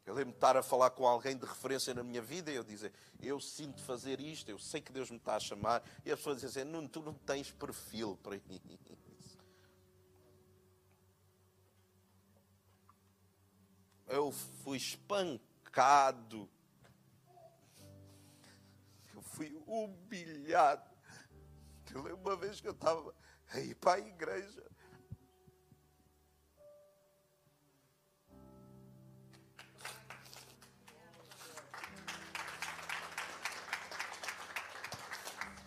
Eu 0.07 0.13
lembro 0.15 0.33
de 0.33 0.37
estar 0.37 0.57
a 0.57 0.63
falar 0.63 0.91
com 0.91 1.07
alguém 1.07 1.37
de 1.37 1.47
referência 1.47 1.95
na 1.95 2.03
minha 2.03 2.21
vida 2.21 2.53
e 2.53 2.55
eu 2.55 2.63
dizer, 2.63 2.93
eu 3.21 3.41
sinto 3.41 3.83
fazer 3.83 4.21
isto, 4.21 4.51
eu 4.51 4.59
sei 4.59 4.81
que 4.81 4.93
Deus 4.93 5.11
me 5.11 5.17
está 5.17 5.37
a 5.37 5.41
chamar, 5.41 5.83
e 6.05 6.13
as 6.13 6.19
pessoas 6.19 6.43
dizem, 6.43 6.65
não, 6.65 6.87
tu 6.87 7.01
não 7.01 7.15
tens 7.15 7.51
perfil 7.51 8.19
para 8.23 8.37
isso. 8.37 9.39
Eu 14.07 14.31
fui 14.63 14.77
espancado, 14.77 16.49
eu 19.15 19.23
fui 19.23 19.57
humilhado. 19.67 20.94
Eu 21.93 22.03
lembro 22.03 22.21
uma 22.21 22.37
vez 22.37 22.61
que 22.61 22.69
eu 22.69 22.73
estava 22.73 23.15
a 23.53 23.61
ir 23.61 23.75
para 23.75 23.95
a 23.95 24.01
igreja 24.01 24.65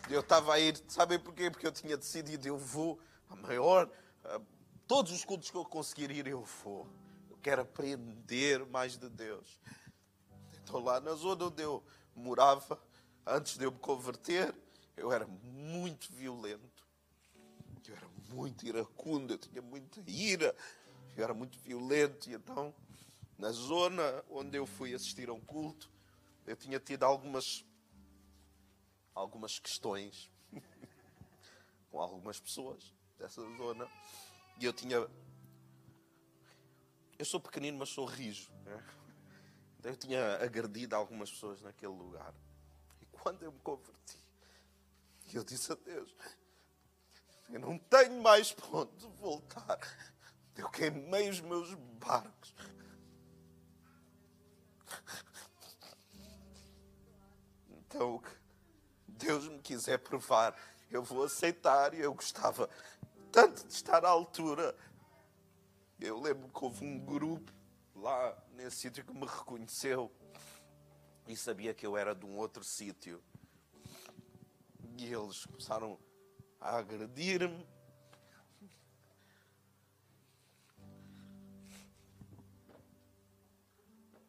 Eu 0.09 0.21
estava 0.21 0.53
a 0.53 0.59
ir, 0.59 0.81
sabem 0.87 1.19
porquê? 1.19 1.51
Porque 1.51 1.67
eu 1.67 1.71
tinha 1.71 1.97
decidido, 1.97 2.47
eu 2.47 2.57
vou, 2.57 2.97
a 3.29 3.35
maior, 3.35 3.89
a, 4.23 4.39
todos 4.87 5.11
os 5.11 5.25
cultos 5.25 5.51
que 5.51 5.57
eu 5.57 5.65
conseguir 5.65 6.09
ir, 6.11 6.27
eu 6.27 6.45
vou. 6.63 6.87
Eu 7.29 7.37
quero 7.41 7.63
aprender 7.63 8.65
mais 8.67 8.97
de 8.97 9.09
Deus. 9.09 9.59
Então, 10.63 10.79
lá 10.79 11.01
na 11.01 11.13
zona 11.13 11.45
onde 11.45 11.61
eu 11.61 11.83
morava, 12.15 12.81
antes 13.25 13.57
de 13.57 13.65
eu 13.65 13.71
me 13.71 13.79
converter, 13.79 14.55
eu 14.97 15.11
era 15.11 15.27
muito 15.27 16.11
violento. 16.11 16.85
Eu 17.87 17.95
era 17.95 18.09
muito 18.33 18.65
iracundo, 18.65 19.33
eu 19.33 19.37
tinha 19.37 19.61
muita 19.61 20.01
ira. 20.09 20.53
Eu 21.15 21.23
era 21.23 21.33
muito 21.33 21.57
violento. 21.59 22.29
E 22.29 22.33
então, 22.33 22.73
na 23.37 23.51
zona 23.51 24.23
onde 24.29 24.57
eu 24.57 24.65
fui 24.65 24.93
assistir 24.93 25.29
a 25.29 25.33
um 25.33 25.39
culto, 25.39 25.89
eu 26.45 26.55
tinha 26.55 26.79
tido 26.79 27.03
algumas 27.03 27.63
algumas 29.13 29.57
questões 29.57 30.29
com 31.89 32.01
algumas 32.01 32.39
pessoas 32.39 32.93
dessa 33.17 33.41
zona. 33.55 33.87
E 34.59 34.65
eu 34.65 34.73
tinha. 34.73 35.07
Eu 37.17 37.25
sou 37.25 37.39
pequenino, 37.39 37.77
mas 37.77 37.89
sou 37.89 38.05
rijo. 38.05 38.51
Né? 38.65 38.83
Então 39.79 39.91
eu 39.91 39.97
tinha 39.97 40.35
agredido 40.43 40.95
algumas 40.95 41.31
pessoas 41.31 41.61
naquele 41.61 41.93
lugar. 41.93 42.33
E 43.01 43.05
quando 43.05 43.43
eu 43.43 43.51
me 43.51 43.59
converti, 43.59 44.26
eu 45.35 45.43
disse 45.43 45.71
a 45.71 45.75
Deus: 45.75 46.15
Eu 47.49 47.59
não 47.59 47.77
tenho 47.77 48.21
mais 48.21 48.51
para 48.51 48.67
onde 48.67 49.07
voltar. 49.19 49.79
Eu 50.55 50.69
queimei 50.69 51.29
os 51.29 51.41
meus 51.41 51.73
barcos. 51.73 52.55
Então, 57.69 58.15
o 58.15 58.19
que 58.19 58.29
Deus 59.07 59.47
me 59.47 59.59
quiser 59.59 59.97
provar, 59.97 60.55
eu 60.89 61.03
vou 61.03 61.23
aceitar 61.23 61.93
e 61.93 61.99
eu 61.99 62.13
gostava 62.13 62.69
tanto 63.31 63.65
de 63.67 63.73
estar 63.73 64.05
à 64.05 64.09
altura. 64.09 64.75
Eu 65.99 66.19
lembro 66.19 66.47
que 66.49 66.63
houve 66.63 66.85
um 66.85 66.99
grupo 66.99 67.51
lá 67.95 68.37
nesse 68.53 68.77
sítio 68.77 69.03
que 69.03 69.13
me 69.13 69.25
reconheceu 69.25 70.11
e 71.27 71.35
sabia 71.35 71.73
que 71.73 71.85
eu 71.85 71.97
era 71.97 72.13
de 72.13 72.25
um 72.25 72.37
outro 72.37 72.63
sítio. 72.63 73.21
E 74.97 75.13
eles 75.13 75.45
começaram 75.45 75.99
a 76.59 76.77
agredir-me 76.77 77.65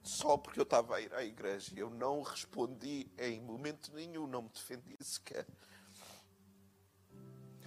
só 0.02 0.36
porque 0.36 0.60
eu 0.60 0.64
estava 0.64 0.96
a 0.96 1.00
ir 1.00 1.14
à 1.14 1.24
igreja. 1.24 1.72
Eu 1.74 1.88
não 1.88 2.22
respondi 2.22 3.10
em 3.18 3.40
momento 3.40 3.92
nenhum, 3.94 4.26
não 4.26 4.42
me 4.42 4.48
defendi 4.50 4.96
sequer. 5.00 5.46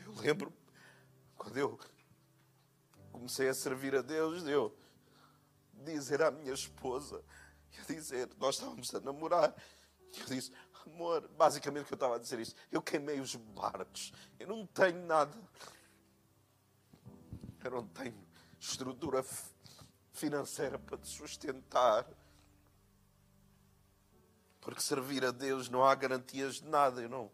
Eu 0.05 0.13
lembro 0.21 0.53
quando 1.35 1.57
eu 1.57 1.79
comecei 3.11 3.49
a 3.49 3.53
servir 3.53 3.95
a 3.95 4.01
Deus, 4.01 4.43
eu 4.43 4.77
dizer 5.73 6.21
à 6.21 6.29
minha 6.29 6.53
esposa, 6.53 7.23
eu 7.77 7.95
dizer, 7.95 8.29
nós 8.37 8.55
estávamos 8.55 8.93
a 8.93 8.99
namorar, 8.99 9.55
eu 10.19 10.25
disse, 10.25 10.51
amor, 10.89 11.27
basicamente 11.37 11.83
o 11.83 11.87
que 11.87 11.93
eu 11.93 11.95
estava 11.95 12.15
a 12.15 12.19
dizer 12.19 12.39
isso, 12.39 12.55
eu 12.71 12.81
queimei 12.81 13.19
os 13.19 13.35
barcos, 13.35 14.11
eu 14.39 14.47
não 14.47 14.65
tenho 14.65 15.05
nada, 15.05 15.37
eu 17.63 17.71
não 17.71 17.87
tenho 17.87 18.27
estrutura 18.59 19.23
financeira 20.13 20.77
para 20.77 20.97
te 20.97 21.07
sustentar. 21.07 22.07
Porque 24.59 24.79
servir 24.79 25.25
a 25.25 25.31
Deus 25.31 25.69
não 25.69 25.83
há 25.83 25.93
garantias 25.95 26.55
de 26.55 26.67
nada. 26.67 27.01
Eu 27.01 27.09
não, 27.09 27.31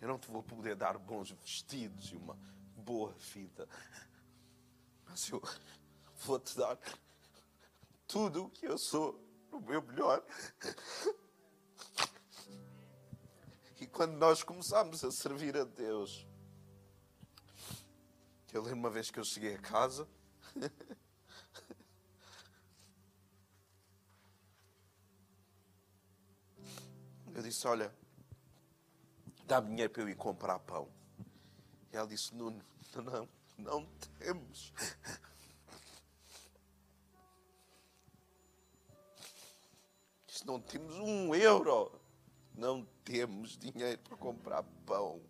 eu 0.00 0.08
não 0.08 0.18
te 0.18 0.30
vou 0.30 0.42
poder 0.42 0.74
dar 0.74 0.96
bons 0.98 1.30
vestidos 1.30 2.10
e 2.10 2.16
uma 2.16 2.38
boa 2.74 3.12
vida. 3.34 3.68
Mas 5.04 5.28
eu 5.28 5.42
vou 6.24 6.38
te 6.38 6.56
dar 6.56 6.78
tudo 8.06 8.44
o 8.44 8.50
que 8.50 8.66
eu 8.66 8.78
sou, 8.78 9.22
o 9.52 9.60
meu 9.60 9.82
melhor. 9.82 10.24
E 13.80 13.86
quando 13.86 14.16
nós 14.16 14.42
começamos 14.42 15.04
a 15.04 15.10
servir 15.10 15.56
a 15.56 15.64
Deus, 15.64 16.26
eu 18.52 18.62
lembro 18.62 18.78
uma 18.78 18.90
vez 18.90 19.10
que 19.10 19.20
eu 19.20 19.24
cheguei 19.24 19.54
a 19.54 19.58
casa. 19.58 20.08
Eu 27.34 27.42
disse: 27.42 27.66
Olha, 27.66 27.94
dá 29.44 29.60
dinheiro 29.60 29.92
para 29.92 30.02
eu 30.02 30.08
ir 30.08 30.16
comprar 30.16 30.58
pão. 30.58 30.88
E 31.92 31.96
ela 31.96 32.06
disse: 32.06 32.34
Nuno, 32.34 32.64
não, 32.94 33.28
não 33.58 33.86
temos. 34.18 34.72
Não 40.44 40.60
temos 40.60 40.94
um 40.96 41.34
euro. 41.34 41.92
Não 42.54 42.86
temos 43.04 43.56
dinheiro 43.56 43.98
para 44.00 44.16
comprar 44.16 44.62
pão. 44.84 45.20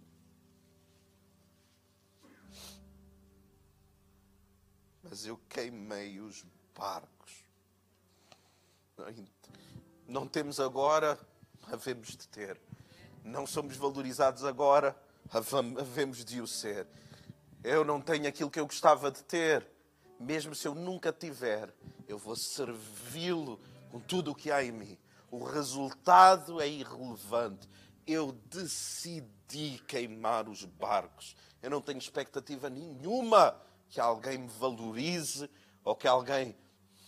Mas 5.03 5.27
eu 5.27 5.39
queimei 5.49 6.21
os 6.21 6.45
barcos. 6.75 7.45
Não 10.07 10.27
temos 10.27 10.59
agora, 10.61 11.19
havemos 11.71 12.17
de 12.17 12.29
ter. 12.29 12.61
Não 13.25 13.47
somos 13.47 13.77
valorizados 13.77 14.45
agora, 14.45 14.97
havemos 15.31 16.25
de 16.25 16.41
o 16.41 16.47
ser. 16.47 16.87
Eu 17.63 17.85
não 17.85 18.01
tenho 18.01 18.29
aquilo 18.29 18.51
que 18.51 18.61
eu 18.61 18.67
gostava 18.67 19.11
de 19.11 19.23
ter. 19.25 19.67
Mesmo 20.19 20.55
se 20.55 20.67
eu 20.67 20.75
nunca 20.75 21.13
tiver, 21.13 21.75
eu 22.09 22.17
vou 22.17 22.37
servi-lo 22.37 23.61
com 23.97 24.01
tudo 24.01 24.33
o 24.33 24.35
que 24.35 24.51
há 24.51 24.63
em 24.63 24.73
mim. 24.73 24.99
O 25.31 25.43
resultado 25.43 26.61
é 26.61 26.69
irrelevante. 26.69 27.67
Eu 28.07 28.33
decidi 28.33 29.79
queimar 29.89 30.49
os 30.51 30.67
barcos. 30.67 31.35
Eu 31.63 31.71
não 31.71 31.81
tenho 31.81 31.99
expectativa 31.99 32.69
nenhuma 32.69 33.59
que 33.89 33.99
alguém 33.99 34.37
me 34.37 34.49
valorize 34.49 35.49
ou 35.83 35.97
que 35.97 36.07
alguém 36.07 36.55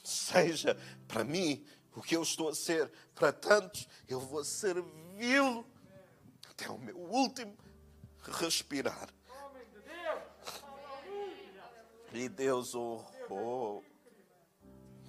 seja 0.03 0.79
para 1.07 1.25
mim 1.25 1.63
o 1.95 2.01
que 2.01 2.17
eu 2.17 2.23
estou 2.23 2.49
a 2.49 2.55
ser 2.55 2.91
para 3.15 3.33
tantos. 3.33 3.87
Eu 4.09 4.19
vou 4.19 4.43
servi-lo 4.43 5.67
até 6.49 6.71
o 6.71 6.79
meu 6.79 6.97
último 6.97 7.55
respirar. 8.23 9.11
E 12.15 12.31
Deus 12.31 12.75
honrou. 12.75 13.85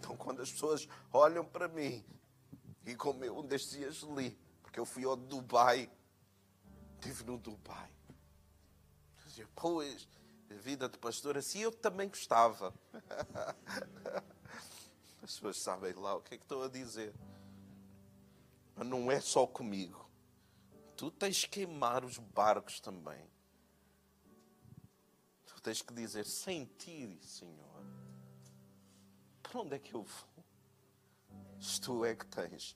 Então, 0.10 0.18
quando 0.18 0.42
as 0.42 0.51
pessoas 0.51 0.89
olham 1.13 1.46
para 1.46 1.68
mim, 1.68 2.04
e 2.84 2.96
como 2.96 3.24
eu 3.24 3.38
um 3.38 3.46
destes 3.46 3.78
dias 3.78 3.98
li, 3.98 4.36
porque 4.63 4.80
eu 4.80 4.86
fui 4.86 5.06
ao 5.06 5.16
Dubai, 5.16 5.88
estive 6.96 7.25
no 7.25 7.38
Dubai. 7.38 7.92
Dizia, 9.24 9.48
pois, 9.56 10.08
vida 10.50 10.89
de 10.89 10.98
pastor 10.98 11.38
assim 11.38 11.60
eu 11.60 11.72
também 11.72 12.10
gostava. 12.10 12.74
As 15.22 15.34
pessoas 15.34 15.60
sabem 15.60 15.94
lá 15.94 16.16
o 16.16 16.22
que 16.22 16.34
é 16.34 16.38
que 16.39 16.44
estou 16.44 16.63
a 16.63 16.68
dizer. 16.68 17.13
Mas 18.75 18.88
não 18.88 19.12
é 19.12 19.22
só 19.22 19.46
comigo. 19.46 20.10
Tu 20.98 21.12
tens 21.12 21.44
que 21.44 21.50
queimar 21.50 22.04
os 22.04 22.18
barcos 22.18 22.80
também. 22.80 23.30
Tu 25.46 25.62
tens 25.62 25.84
que 25.84 25.94
dizer, 25.94 26.25
sem 26.25 26.66
ti, 26.66 27.20
Senhor, 27.22 27.86
para 29.50 29.62
onde 29.62 29.75
é 29.75 29.79
que 29.79 29.94
eu 29.94 30.03
vou? 30.03 30.46
Se 31.60 31.82
tu 31.82 32.06
é 32.06 32.15
que 32.15 32.25
tens 32.25 32.75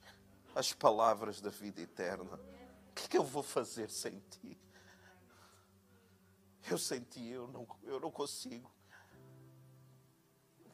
as 0.54 0.72
palavras 0.72 1.40
da 1.40 1.50
vida 1.50 1.80
eterna, 1.80 2.34
o 2.90 2.94
que 2.94 3.04
é 3.04 3.08
que 3.08 3.16
eu 3.16 3.24
vou 3.24 3.42
fazer 3.42 3.90
sem 3.90 4.20
ti? 4.30 4.58
Eu 6.70 6.78
sem 6.78 7.00
ti, 7.00 7.26
eu 7.26 7.48
não, 7.48 7.66
eu 7.82 8.00
não 8.00 8.10
consigo. 8.10 8.70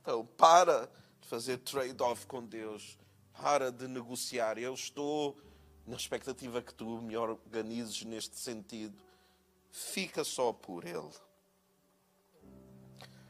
Então, 0.00 0.24
para 0.24 0.86
de 1.20 1.28
fazer 1.28 1.58
trade-off 1.58 2.26
com 2.26 2.44
Deus. 2.44 2.98
Para 3.32 3.72
de 3.72 3.88
negociar. 3.88 4.58
Eu 4.58 4.74
estou 4.74 5.36
na 5.86 5.96
expectativa 5.96 6.62
que 6.62 6.74
tu 6.74 7.00
me 7.00 7.16
organizes 7.16 8.04
neste 8.04 8.36
sentido. 8.36 9.02
Fica 9.70 10.24
só 10.24 10.52
por 10.52 10.84
Ele. 10.84 11.10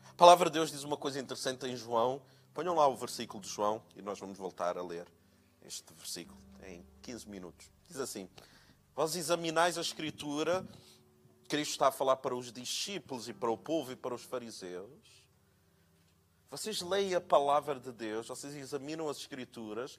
A 0.08 0.14
palavra 0.14 0.50
de 0.50 0.54
Deus 0.54 0.70
diz 0.70 0.82
uma 0.82 0.96
coisa 0.96 1.18
interessante 1.18 1.66
em 1.66 1.76
João 1.76 2.20
Ponham 2.52 2.74
lá 2.74 2.86
o 2.88 2.96
versículo 2.96 3.42
de 3.42 3.48
João 3.48 3.82
e 3.94 4.02
nós 4.02 4.18
vamos 4.18 4.36
voltar 4.36 4.76
a 4.76 4.82
ler 4.82 5.06
este 5.64 5.92
versículo 5.94 6.40
em 6.64 6.84
15 7.02 7.28
minutos. 7.28 7.70
Diz 7.88 7.98
assim: 7.98 8.28
Vós 8.94 9.14
examinais 9.14 9.78
a 9.78 9.80
Escritura, 9.80 10.66
Cristo 11.48 11.72
está 11.72 11.88
a 11.88 11.92
falar 11.92 12.16
para 12.16 12.34
os 12.34 12.52
discípulos 12.52 13.28
e 13.28 13.32
para 13.32 13.50
o 13.50 13.56
povo 13.56 13.92
e 13.92 13.96
para 13.96 14.14
os 14.14 14.22
fariseus. 14.22 15.20
Vocês 16.50 16.80
leem 16.80 17.14
a 17.14 17.20
palavra 17.20 17.78
de 17.78 17.92
Deus, 17.92 18.26
vocês 18.26 18.54
examinam 18.56 19.08
as 19.08 19.18
Escrituras, 19.18 19.96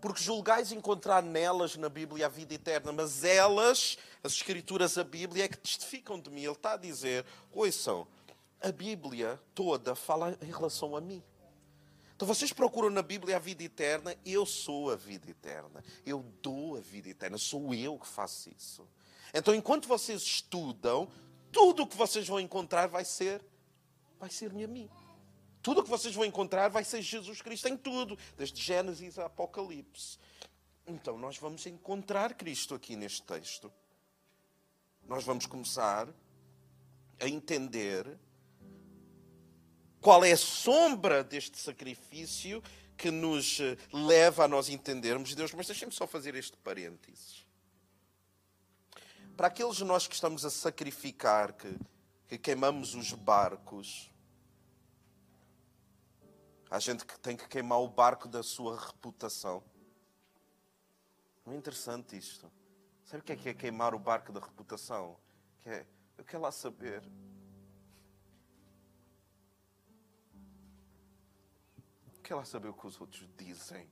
porque 0.00 0.20
julgais 0.20 0.72
encontrar 0.72 1.22
nelas 1.22 1.76
na 1.76 1.88
Bíblia 1.88 2.26
a 2.26 2.28
vida 2.28 2.54
eterna, 2.54 2.90
mas 2.90 3.22
elas, 3.22 3.96
as 4.24 4.32
Escrituras, 4.32 4.98
a 4.98 5.04
Bíblia, 5.04 5.44
é 5.44 5.48
que 5.48 5.58
testificam 5.58 6.18
de 6.18 6.28
mim. 6.28 6.42
Ele 6.42 6.52
está 6.52 6.72
a 6.72 6.76
dizer: 6.76 7.24
ouçam, 7.52 8.08
a 8.60 8.72
Bíblia 8.72 9.40
toda 9.54 9.94
fala 9.94 10.36
em 10.42 10.50
relação 10.50 10.96
a 10.96 11.00
mim. 11.00 11.22
Então 12.22 12.32
vocês 12.32 12.52
procuram 12.52 12.88
na 12.88 13.02
Bíblia 13.02 13.34
a 13.34 13.40
vida 13.40 13.64
eterna, 13.64 14.16
eu 14.24 14.46
sou 14.46 14.92
a 14.92 14.94
vida 14.94 15.28
eterna. 15.28 15.82
Eu 16.06 16.24
dou 16.40 16.76
a 16.76 16.80
vida 16.80 17.08
eterna, 17.08 17.36
sou 17.36 17.74
eu 17.74 17.98
que 17.98 18.06
faço 18.06 18.48
isso. 18.56 18.88
Então 19.34 19.52
enquanto 19.52 19.88
vocês 19.88 20.22
estudam, 20.22 21.10
tudo 21.50 21.82
o 21.82 21.86
que 21.88 21.96
vocês 21.96 22.28
vão 22.28 22.38
encontrar 22.38 22.86
vai 22.86 23.04
ser 23.04 23.44
vai 24.20 24.30
ser-me 24.30 24.62
a 24.62 24.68
mim. 24.68 24.88
Tudo 25.60 25.80
o 25.80 25.82
que 25.82 25.90
vocês 25.90 26.14
vão 26.14 26.24
encontrar 26.24 26.68
vai 26.68 26.84
ser 26.84 27.02
Jesus 27.02 27.42
Cristo 27.42 27.66
em 27.66 27.76
tudo, 27.76 28.16
desde 28.36 28.62
Gênesis 28.62 29.18
a 29.18 29.26
Apocalipse. 29.26 30.16
Então 30.86 31.18
nós 31.18 31.38
vamos 31.38 31.66
encontrar 31.66 32.34
Cristo 32.34 32.76
aqui 32.76 32.94
neste 32.94 33.24
texto. 33.24 33.72
Nós 35.08 35.24
vamos 35.24 35.44
começar 35.44 36.08
a 37.18 37.28
entender 37.28 38.16
qual 40.02 40.24
é 40.24 40.32
a 40.32 40.36
sombra 40.36 41.22
deste 41.22 41.56
sacrifício 41.58 42.60
que 42.96 43.10
nos 43.10 43.60
eh, 43.60 43.78
leva 43.92 44.44
a 44.44 44.48
nós 44.48 44.68
entendermos 44.68 45.34
Deus. 45.34 45.54
Mas 45.54 45.68
deixem-me 45.68 45.94
só 45.94 46.06
fazer 46.06 46.34
este 46.34 46.56
parênteses. 46.56 47.46
Para 49.36 49.46
aqueles 49.46 49.76
de 49.76 49.84
nós 49.84 50.06
que 50.08 50.14
estamos 50.14 50.44
a 50.44 50.50
sacrificar, 50.50 51.52
que, 51.52 51.78
que 52.26 52.36
queimamos 52.36 52.94
os 52.94 53.12
barcos, 53.12 54.10
há 56.68 56.78
gente 56.80 57.06
que 57.06 57.18
tem 57.20 57.36
que 57.36 57.48
queimar 57.48 57.80
o 57.80 57.88
barco 57.88 58.28
da 58.28 58.42
sua 58.42 58.78
reputação. 58.78 59.62
Não 61.46 61.54
é 61.54 61.56
interessante 61.56 62.16
isto? 62.16 62.50
Sabe 63.04 63.22
o 63.22 63.24
que 63.24 63.32
é, 63.32 63.36
que 63.36 63.48
é 63.48 63.54
queimar 63.54 63.94
o 63.94 63.98
barco 64.00 64.32
da 64.32 64.40
reputação? 64.40 65.16
Que 65.62 65.70
é, 65.70 65.86
eu 66.18 66.24
quero 66.24 66.42
lá 66.42 66.50
saber 66.50 67.02
quer 72.32 72.36
lá 72.36 72.44
saber 72.46 72.68
o 72.68 72.72
que 72.72 72.86
os 72.86 72.98
outros 72.98 73.28
dizem. 73.36 73.86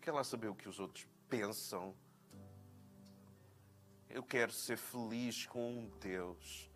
Quer 0.00 0.12
lá 0.12 0.22
saber 0.22 0.46
o 0.46 0.54
que 0.54 0.68
os 0.68 0.78
outros 0.78 1.08
pensam. 1.28 1.92
Eu 4.08 4.22
quero 4.22 4.52
ser 4.52 4.76
feliz 4.76 5.44
com 5.46 5.72
um 5.72 5.90
Deus. 5.98 6.70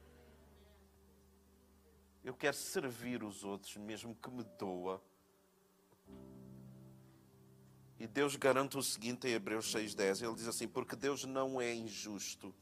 Eu 2.24 2.34
quero 2.34 2.56
servir 2.56 3.22
os 3.22 3.44
outros, 3.44 3.76
mesmo 3.76 4.16
que 4.16 4.30
me 4.30 4.42
doa. 4.58 5.00
E 7.96 8.08
Deus 8.08 8.34
garante 8.34 8.76
o 8.76 8.82
seguinte 8.82 9.28
em 9.28 9.34
Hebreus 9.34 9.72
6,10: 9.72 10.24
Ele 10.24 10.34
diz 10.34 10.48
assim: 10.48 10.66
Porque 10.66 10.96
Deus 10.96 11.24
não 11.24 11.60
é 11.60 11.72
injusto 11.72 12.52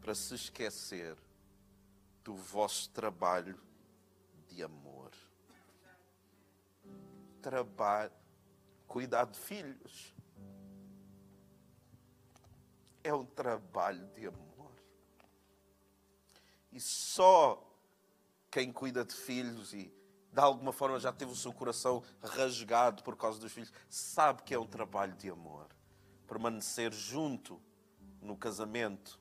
para 0.00 0.14
se 0.14 0.34
esquecer 0.34 1.18
do 2.24 2.34
vosso 2.34 2.90
trabalho 2.90 3.58
de 4.48 4.62
amor. 4.62 5.10
Trabalho, 7.40 8.12
cuidar 8.86 9.24
de 9.24 9.38
filhos. 9.38 10.14
É 13.02 13.14
um 13.14 13.24
trabalho 13.24 14.06
de 14.08 14.26
amor. 14.26 14.72
E 16.72 16.80
só 16.80 17.66
quem 18.50 18.72
cuida 18.72 19.04
de 19.04 19.14
filhos 19.14 19.72
e 19.72 19.92
de 20.32 20.40
alguma 20.40 20.72
forma 20.72 20.98
já 20.98 21.12
teve 21.12 21.32
o 21.32 21.36
seu 21.36 21.52
coração 21.52 22.02
rasgado 22.22 23.02
por 23.02 23.16
causa 23.16 23.40
dos 23.40 23.52
filhos, 23.52 23.72
sabe 23.88 24.42
que 24.42 24.54
é 24.54 24.58
um 24.58 24.66
trabalho 24.66 25.14
de 25.14 25.28
amor. 25.28 25.66
Permanecer 26.26 26.92
junto 26.92 27.60
no 28.20 28.36
casamento 28.36 29.19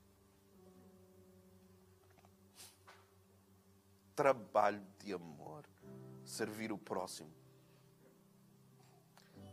trabalho 4.20 4.86
de 5.02 5.14
amor. 5.14 5.64
Servir 6.26 6.74
o 6.74 6.78
próximo. 6.78 7.34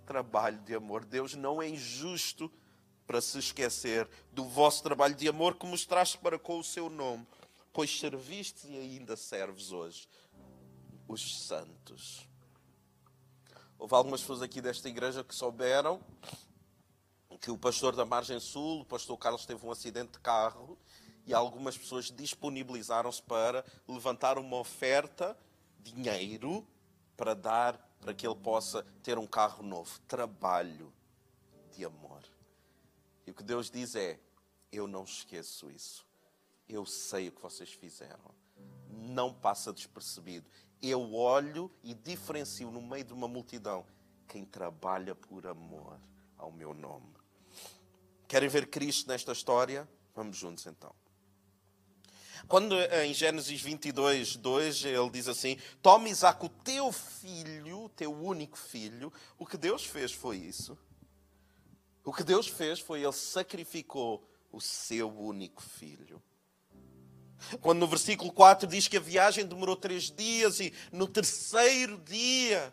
Trabalho 0.05 0.59
de 0.63 0.75
amor. 0.75 1.05
Deus 1.05 1.37
não 1.37 1.63
é 1.63 1.69
injusto 1.69 2.51
para 3.07 3.21
se 3.21 3.39
esquecer 3.39 4.09
do 4.33 4.45
vosso 4.45 4.83
trabalho 4.83 5.15
de 5.15 5.29
amor 5.29 5.55
que 5.55 5.65
mostraste 5.65 6.19
para 6.19 6.37
com 6.37 6.59
o 6.59 6.65
seu 6.65 6.91
nome, 6.91 7.25
pois 7.73 7.97
serviste 7.97 8.67
e 8.67 8.77
ainda 8.77 9.17
serves 9.17 9.71
hoje 9.71 10.09
os 11.07 11.47
santos. 11.47 12.29
Houve 13.79 13.95
algumas 13.95 14.21
pessoas 14.21 14.43
aqui 14.43 14.61
desta 14.61 14.89
igreja 14.89 15.23
que 15.23 15.33
souberam 15.33 16.01
que 17.41 17.53
o 17.53 17.59
pastor 17.59 17.95
da 17.95 18.05
Margem 18.05 18.41
Sul, 18.41 18.81
o 18.81 18.85
pastor 18.85 19.17
Carlos, 19.17 19.47
teve 19.47 19.65
um 19.65 19.71
acidente 19.71 20.15
de 20.15 20.19
carro 20.19 20.77
e 21.27 21.35
algumas 21.35 21.77
pessoas 21.77 22.11
disponibilizaram-se 22.11 23.23
para 23.23 23.65
levantar 23.89 24.39
uma 24.39 24.57
oferta, 24.57 25.37
dinheiro, 25.81 26.67
para 27.17 27.35
dar 27.35 27.87
para 28.01 28.15
que 28.15 28.27
ele 28.27 28.37
possa 28.37 28.85
ter 29.03 29.19
um 29.19 29.27
carro 29.27 29.65
novo. 29.65 29.99
Trabalho 30.07 30.93
de 31.73 31.85
amor. 31.85 32.23
E 33.27 33.31
o 33.31 33.35
que 33.35 33.43
Deus 33.43 33.69
diz 33.69 33.97
é: 33.97 34.21
Eu 34.71 34.87
não 34.87 35.03
esqueço 35.03 35.71
isso. 35.71 36.07
Eu 36.69 36.87
sei 36.87 37.29
o 37.29 37.33
que 37.33 37.43
vocês 37.43 37.73
fizeram. 37.73 38.35
Não 38.89 39.35
passa 39.35 39.73
despercebido. 39.73 40.49
Eu 40.81 41.15
olho 41.15 41.71
e 41.83 41.95
diferencio 41.95 42.71
no 42.71 42.81
meio 42.81 43.05
de 43.05 43.13
uma 43.13 43.27
multidão 43.27 43.85
quem 44.29 44.45
trabalha 44.45 45.15
por 45.15 45.47
amor 45.47 45.99
ao 46.37 46.53
meu 46.53 46.75
nome. 46.75 47.15
Querem 48.29 48.49
ver 48.49 48.69
Cristo 48.69 49.09
nesta 49.09 49.33
história? 49.33 49.89
Vamos 50.15 50.37
juntos 50.37 50.67
então. 50.67 50.95
Quando 52.49 52.77
em 52.81 53.13
Gênesis 53.13 53.61
22, 53.61 54.37
2, 54.37 54.85
ele 54.85 55.11
diz 55.11 55.27
assim: 55.27 55.59
Toma 55.83 56.09
Isaac, 56.09 56.45
o 56.45 56.49
teu 56.49 56.93
filho, 56.93 57.85
o 57.85 57.89
teu 57.89 58.15
único 58.15 58.57
filho. 58.57 59.13
O 59.37 59.45
que 59.45 59.57
Deus 59.57 59.85
fez 59.85 60.13
foi 60.13 60.37
isso. 60.37 60.79
O 62.05 62.13
que 62.13 62.23
Deus 62.23 62.47
fez 62.47 62.79
foi 62.79 63.03
ele 63.03 63.13
sacrificou 63.13 64.25
o 64.53 64.61
seu 64.61 65.11
único 65.11 65.61
filho. 65.61 66.23
Quando 67.61 67.81
no 67.81 67.87
versículo 67.87 68.33
4 68.33 68.67
diz 68.67 68.89
que 68.89 68.97
a 68.97 69.01
viagem 69.01 69.45
demorou 69.45 69.77
três 69.77 70.11
dias 70.11 70.61
e 70.61 70.73
no 70.93 71.07
terceiro 71.07 71.99
dia 71.99 72.73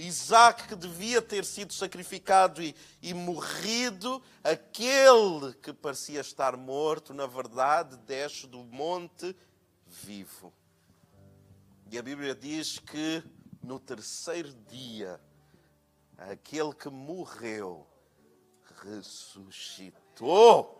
Isaac, 0.00 0.66
que 0.68 0.74
devia 0.74 1.20
ter 1.20 1.44
sido 1.44 1.72
sacrificado 1.72 2.62
e, 2.62 2.74
e, 3.02 3.12
morrido, 3.12 4.22
aquele 4.42 5.52
que 5.62 5.72
parecia 5.72 6.20
estar 6.20 6.56
morto, 6.56 7.12
na 7.12 7.26
verdade, 7.26 7.96
desce 7.98 8.46
do 8.46 8.58
monte 8.58 9.36
vivo. 9.86 10.52
E 11.90 11.98
a 11.98 12.02
Bíblia 12.02 12.34
diz 12.34 12.78
que 12.78 13.22
no 13.62 13.78
terceiro 13.78 14.52
dia, 14.68 15.20
aquele 16.16 16.72
que 16.72 16.88
morreu 16.88 17.86
ressuscitou. 18.82 20.79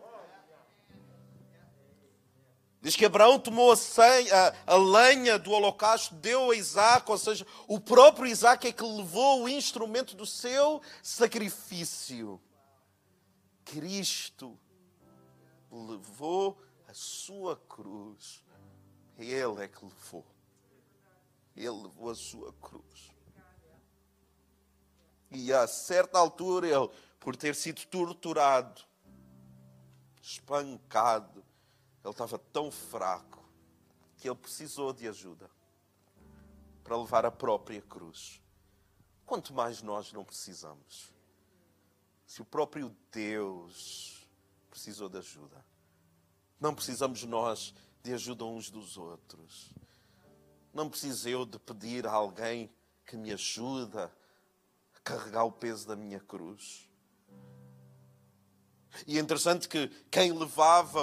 Diz 2.81 2.95
que 2.95 3.05
Abraão 3.05 3.39
tomou 3.39 3.71
a, 3.71 3.75
senha, 3.77 4.35
a, 4.65 4.73
a, 4.73 4.75
lenha 4.75 5.37
do 5.37 5.51
holocausto, 5.51 6.15
deu 6.15 6.49
a 6.49 6.55
Isaac, 6.55 7.09
ou 7.11 7.17
seja, 7.17 7.45
o 7.67 7.79
próprio 7.79 8.25
Isaac 8.25 8.67
é 8.67 8.71
que 8.71 8.83
levou 8.83 9.43
o 9.43 9.49
instrumento 9.49 10.15
do 10.15 10.25
seu 10.25 10.81
sacrifício. 11.03 12.41
Cristo 13.63 14.57
levou 15.71 16.59
a 16.87 16.93
sua 16.93 17.55
cruz. 17.55 18.43
Ele 19.15 19.63
é 19.63 19.67
que 19.67 19.85
levou. 19.85 20.25
Ele 21.55 21.69
levou 21.69 22.09
a 22.09 22.15
sua 22.15 22.51
cruz. 22.53 23.11
E 25.29 25.53
a 25.53 25.67
certa 25.67 26.17
altura, 26.17 26.67
ele, 26.67 26.89
por 27.19 27.35
ter 27.35 27.53
sido 27.53 27.85
torturado, 27.85 28.81
espancado, 30.19 31.40
ele 32.03 32.11
estava 32.11 32.37
tão 32.37 32.71
fraco 32.71 33.43
que 34.17 34.27
ele 34.27 34.35
precisou 34.35 34.93
de 34.93 35.07
ajuda 35.07 35.49
para 36.83 36.97
levar 36.97 37.25
a 37.25 37.31
própria 37.31 37.81
cruz. 37.81 38.41
Quanto 39.25 39.53
mais 39.53 39.81
nós 39.81 40.11
não 40.11 40.25
precisamos. 40.25 41.13
Se 42.25 42.41
o 42.41 42.45
próprio 42.45 42.95
Deus 43.11 44.27
precisou 44.69 45.09
de 45.09 45.17
ajuda, 45.17 45.65
não 46.59 46.73
precisamos 46.73 47.23
nós 47.23 47.73
de 48.03 48.13
ajuda 48.13 48.45
uns 48.45 48.69
dos 48.69 48.97
outros. 48.97 49.73
Não 50.73 50.89
preciso 50.89 51.27
eu 51.27 51.45
de 51.45 51.59
pedir 51.59 52.07
a 52.07 52.11
alguém 52.11 52.71
que 53.05 53.17
me 53.17 53.31
ajuda 53.31 54.11
a 54.95 54.99
carregar 54.99 55.43
o 55.43 55.51
peso 55.51 55.87
da 55.87 55.95
minha 55.95 56.19
cruz. 56.19 56.89
E 59.07 59.17
é 59.17 59.21
interessante 59.21 59.67
que 59.67 59.89
quem 60.09 60.31
levava 60.31 60.99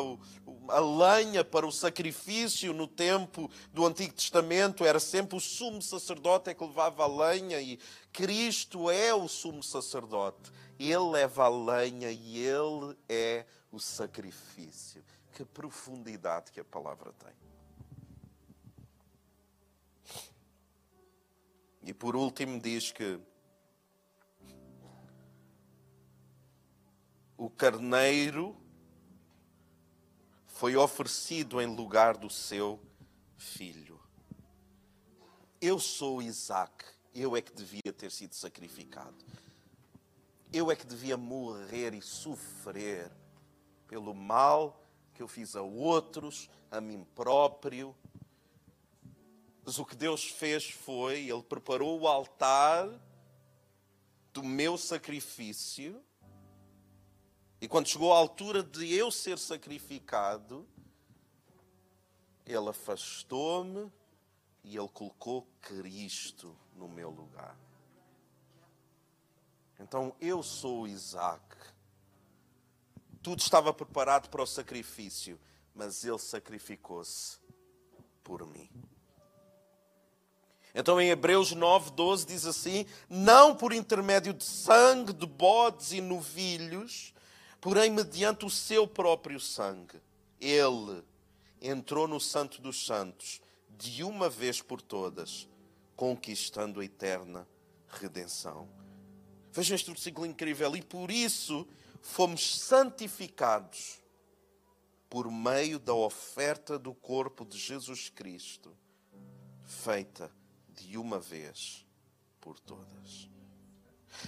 a 0.68 0.80
lenha 0.80 1.44
para 1.44 1.66
o 1.66 1.72
sacrifício 1.72 2.72
no 2.72 2.86
tempo 2.86 3.50
do 3.72 3.86
Antigo 3.86 4.12
Testamento 4.12 4.84
era 4.84 5.00
sempre 5.00 5.36
o 5.36 5.40
sumo 5.40 5.80
sacerdote 5.80 6.50
é 6.50 6.54
que 6.54 6.64
levava 6.64 7.04
a 7.04 7.06
lenha 7.06 7.60
e 7.60 7.78
Cristo 8.12 8.90
é 8.90 9.14
o 9.14 9.26
sumo 9.28 9.62
sacerdote. 9.62 10.50
Ele 10.78 10.98
leva 10.98 11.44
a 11.44 11.48
lenha 11.48 12.10
e 12.10 12.38
ele 12.38 12.96
é 13.08 13.46
o 13.72 13.78
sacrifício. 13.78 15.04
Que 15.32 15.44
profundidade 15.44 16.52
que 16.52 16.60
a 16.60 16.64
palavra 16.64 17.12
tem. 17.12 17.32
E 21.82 21.94
por 21.94 22.14
último 22.14 22.60
diz 22.60 22.92
que 22.92 23.18
o 27.38 27.48
carneiro 27.48 28.56
foi 30.48 30.76
oferecido 30.76 31.60
em 31.60 31.66
lugar 31.66 32.16
do 32.16 32.28
seu 32.28 32.80
filho. 33.36 34.00
Eu 35.60 35.78
sou 35.78 36.20
Isaac, 36.20 36.84
eu 37.14 37.36
é 37.36 37.40
que 37.40 37.52
devia 37.52 37.92
ter 37.96 38.10
sido 38.10 38.34
sacrificado. 38.34 39.16
Eu 40.52 40.68
é 40.68 40.74
que 40.74 40.84
devia 40.84 41.16
morrer 41.16 41.94
e 41.94 42.02
sofrer 42.02 43.08
pelo 43.86 44.12
mal 44.12 44.82
que 45.14 45.22
eu 45.22 45.28
fiz 45.28 45.54
a 45.54 45.62
outros, 45.62 46.50
a 46.72 46.80
mim 46.80 47.06
próprio. 47.14 47.94
Mas 49.64 49.78
o 49.78 49.84
que 49.84 49.94
Deus 49.94 50.24
fez 50.24 50.68
foi, 50.70 51.28
Ele 51.28 51.42
preparou 51.42 52.00
o 52.00 52.08
altar 52.08 52.88
do 54.32 54.42
meu 54.42 54.76
sacrifício 54.76 56.02
e 57.60 57.66
quando 57.66 57.88
chegou 57.88 58.12
a 58.12 58.18
altura 58.18 58.62
de 58.62 58.92
eu 58.92 59.10
ser 59.10 59.38
sacrificado, 59.38 60.66
ele 62.46 62.68
afastou-me 62.68 63.90
e 64.62 64.76
ele 64.76 64.88
colocou 64.88 65.46
Cristo 65.60 66.56
no 66.76 66.88
meu 66.88 67.10
lugar. 67.10 67.56
Então 69.80 70.14
eu 70.20 70.42
sou 70.42 70.86
Isaac. 70.86 71.42
Tudo 73.22 73.40
estava 73.40 73.72
preparado 73.74 74.28
para 74.28 74.42
o 74.42 74.46
sacrifício, 74.46 75.38
mas 75.74 76.04
ele 76.04 76.18
sacrificou-se 76.18 77.38
por 78.22 78.46
mim. 78.46 78.70
Então 80.74 81.00
em 81.00 81.10
Hebreus 81.10 81.52
9, 81.52 81.90
12 81.90 82.26
diz 82.26 82.46
assim: 82.46 82.86
Não 83.08 83.54
por 83.54 83.72
intermédio 83.72 84.32
de 84.32 84.44
sangue, 84.44 85.12
de 85.12 85.26
bodes 85.26 85.92
e 85.92 86.00
novilhos, 86.00 87.12
porém 87.60 87.90
mediante 87.90 88.44
o 88.44 88.50
seu 88.50 88.86
próprio 88.86 89.40
sangue. 89.40 90.00
Ele 90.40 91.02
entrou 91.60 92.06
no 92.06 92.20
Santo 92.20 92.60
dos 92.60 92.86
Santos 92.86 93.40
de 93.76 94.02
uma 94.02 94.28
vez 94.28 94.60
por 94.60 94.80
todas, 94.80 95.48
conquistando 95.96 96.80
a 96.80 96.84
eterna 96.84 97.46
redenção. 97.88 98.68
Vejam 99.52 99.74
este 99.74 99.90
versículo 99.90 100.26
incrível. 100.26 100.76
E 100.76 100.82
por 100.82 101.10
isso 101.10 101.66
fomos 102.00 102.58
santificados 102.60 104.00
por 105.08 105.30
meio 105.30 105.78
da 105.78 105.94
oferta 105.94 106.78
do 106.78 106.94
corpo 106.94 107.44
de 107.44 107.58
Jesus 107.58 108.10
Cristo, 108.10 108.76
feita 109.64 110.30
de 110.68 110.98
uma 110.98 111.18
vez 111.18 111.86
por 112.40 112.60
todas. 112.60 113.28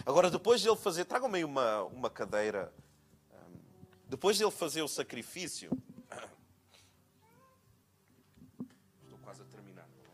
Agora, 0.06 0.30
depois 0.30 0.60
de 0.60 0.68
ele 0.68 0.76
fazer, 0.76 1.04
tragam-me 1.04 1.44
uma, 1.44 1.82
uma 1.84 2.08
cadeira 2.08 2.72
depois 4.10 4.36
de 4.36 4.42
ele 4.42 4.50
fazer 4.50 4.82
o 4.82 4.88
sacrifício, 4.88 5.70
estou 9.04 9.18
quase 9.22 9.42
a 9.42 9.44
terminar, 9.44 9.86
não 9.86 10.02
é? 10.02 10.06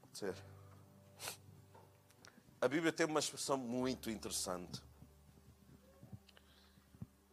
Pode 0.00 0.18
ser. 0.18 0.34
A 2.58 2.66
Bíblia 2.66 2.90
tem 2.90 3.04
uma 3.04 3.20
expressão 3.20 3.58
muito 3.58 4.10
interessante. 4.10 4.82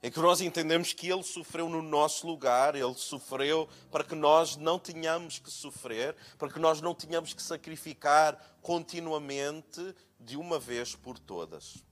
Em 0.04 0.12
que 0.12 0.20
nós 0.20 0.42
entendemos 0.42 0.92
que 0.92 1.08
Ele 1.08 1.24
sofreu 1.24 1.70
no 1.70 1.82
nosso 1.82 2.28
lugar, 2.28 2.76
Ele 2.76 2.96
sofreu 2.96 3.70
para 3.90 4.04
que 4.04 4.16
nós 4.16 4.58
não 4.58 4.78
tenhamos 4.78 5.40
que 5.40 5.50
sofrer, 5.50 6.14
para 6.38 6.52
que 6.52 6.60
nós 6.60 6.82
não 6.82 6.94
tenhamos 6.94 7.34
que 7.34 7.42
sacrificar 7.42 8.38
continuamente 8.62 9.96
de 10.20 10.36
uma 10.36 10.60
vez 10.60 10.94
por 10.94 11.18
todas. 11.18 11.90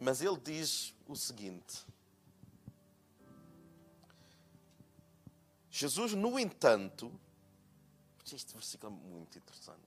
Mas 0.00 0.22
ele 0.22 0.38
diz 0.38 0.94
o 1.06 1.14
seguinte: 1.14 1.86
Jesus, 5.70 6.14
no 6.14 6.38
entanto, 6.38 7.12
este 8.24 8.54
versículo 8.54 8.92
é 8.92 8.96
muito 8.96 9.38
interessante. 9.38 9.80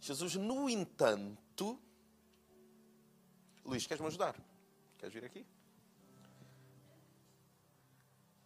Jesus, 0.00 0.34
no 0.36 0.68
entanto, 0.68 1.78
Luís, 3.64 3.86
queres 3.86 4.00
me 4.00 4.06
ajudar? 4.08 4.34
Queres 4.98 5.14
vir 5.14 5.24
aqui? 5.24 5.46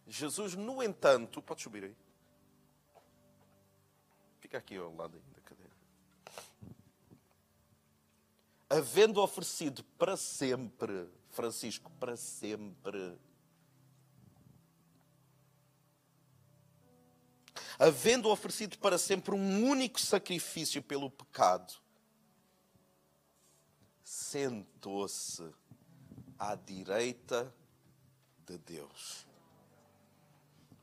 Jesus, 0.05 0.55
no 0.55 0.83
entanto, 0.83 1.41
pode 1.41 1.61
subir 1.61 1.83
aí. 1.83 1.95
Fica 4.39 4.57
aqui 4.57 4.77
ao 4.77 4.95
lado 4.95 5.19
da 5.35 5.41
cadeira. 5.41 5.75
Havendo 8.69 9.21
oferecido 9.21 9.83
para 9.97 10.17
sempre, 10.17 11.07
Francisco, 11.29 11.89
para 11.99 12.17
sempre, 12.17 13.17
havendo 17.79 18.29
oferecido 18.29 18.77
para 18.79 18.97
sempre 18.97 19.35
um 19.35 19.69
único 19.69 20.01
sacrifício 20.01 20.83
pelo 20.83 21.09
pecado, 21.09 21.73
sentou-se 24.03 25.49
à 26.37 26.55
direita 26.55 27.55
de 28.45 28.57
Deus. 28.57 29.25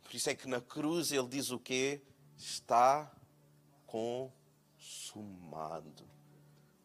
Por 0.03 0.15
isso 0.15 0.31
é 0.31 0.35
que 0.35 0.49
na 0.49 0.61
cruz 0.61 1.11
ele 1.11 1.29
diz 1.29 1.51
o 1.51 1.59
quê? 1.59 2.03
Está 2.37 3.11
consumado. 3.87 6.07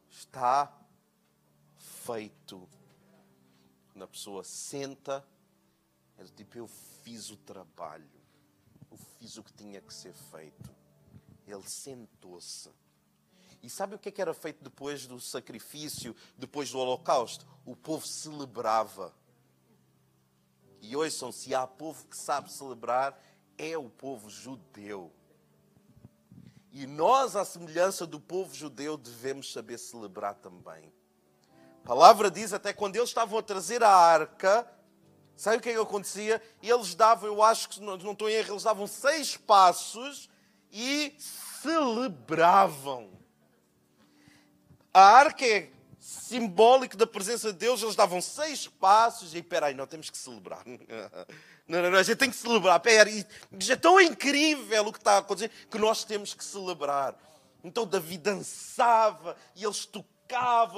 Está 0.10 0.79
feito. 2.12 2.68
Quando 3.92 4.04
a 4.04 4.08
pessoa 4.08 4.44
senta, 4.44 5.24
é 6.18 6.24
tipo, 6.26 6.58
eu 6.58 6.68
fiz 7.04 7.30
o 7.30 7.38
trabalho. 7.38 8.10
Eu 8.90 8.98
fiz 9.20 9.38
o 9.38 9.44
que 9.44 9.54
tinha 9.54 9.80
que 9.80 9.94
ser 9.94 10.14
feito. 10.14 10.76
Ele 11.46 11.70
sentou-se. 11.70 12.72
E 13.62 13.70
sabe 13.70 13.94
o 13.94 14.00
que, 14.00 14.10
é 14.10 14.12
que 14.12 14.22
era 14.22 14.34
feito 14.34 14.64
depois 14.64 15.06
do 15.06 15.20
sacrifício, 15.20 16.16
depois 16.38 16.72
do 16.72 16.80
holocausto? 16.80 17.46
O 17.66 17.76
povo 17.76 18.08
celebrava. 18.08 19.14
E 20.82 20.96
ouçam, 20.96 21.32
se 21.32 21.54
há 21.54 21.68
povo 21.68 22.08
que 22.08 22.18
sabe 22.18 22.52
celebrar, 22.52 23.22
é 23.58 23.78
o 23.78 23.90
povo 23.90 24.30
judeu. 24.30 25.12
E 26.72 26.88
nós, 26.88 27.36
à 27.36 27.44
semelhança 27.44 28.08
do 28.08 28.20
povo 28.20 28.54
judeu, 28.56 28.98
devemos 28.98 29.52
saber 29.52 29.78
celebrar 29.78 30.36
também. 30.36 30.92
A 31.84 31.88
palavra 31.88 32.30
diz 32.30 32.54
até 32.54 32.74
quando 32.74 32.96
eles 32.96 33.10
estavam 33.10 33.40
a 33.40 33.44
trazer 33.44 33.84
a 33.84 33.90
arca, 33.90 34.68
sabe 35.36 35.58
o 35.58 35.62
que 35.62 35.70
é 35.70 35.74
que 35.74 35.80
acontecia? 35.80 36.42
Eles 36.62 36.94
davam, 36.96 37.28
eu 37.28 37.42
acho 37.42 37.70
que 37.70 37.82
não, 37.82 37.98
não 37.98 38.12
estou 38.12 38.30
em 38.30 38.34
erro, 38.34 38.54
eles 38.54 38.64
davam 38.64 38.86
seis 38.86 39.36
passos 39.36 40.30
e 40.72 41.16
celebravam. 41.62 43.12
A 44.94 45.02
arca 45.02 45.46
é 45.46 45.70
simbólico 46.00 46.98
da 46.98 47.06
presença 47.06 47.52
de 47.52 47.60
Deus, 47.60 47.82
eles 47.82 47.96
davam 47.96 48.22
seis 48.22 48.68
passos 48.68 49.36
e 49.36 49.44
peraí, 49.44 49.74
não 49.74 49.88
temos 49.88 50.10
que 50.10 50.18
celebrar. 50.18 50.64
Não, 51.70 51.84
não, 51.84 51.92
não, 51.92 52.00
a 52.00 52.02
gente 52.04 52.18
tem 52.18 52.32
que 52.32 52.36
celebrar. 52.36 52.80
Peraí, 52.80 53.24
é 53.70 53.76
tão 53.76 54.02
incrível 54.02 54.88
o 54.88 54.92
que 54.92 54.98
está 54.98 55.12
a 55.14 55.18
acontecer 55.20 55.52
que 55.70 55.78
nós 55.78 56.04
temos 56.04 56.34
que 56.34 56.44
celebrar. 56.44 57.16
Então 57.64 57.86
Davi 57.86 58.18
dançava 58.18 59.38
e 59.56 59.64
eles 59.64 59.86
tocavam 59.86 60.19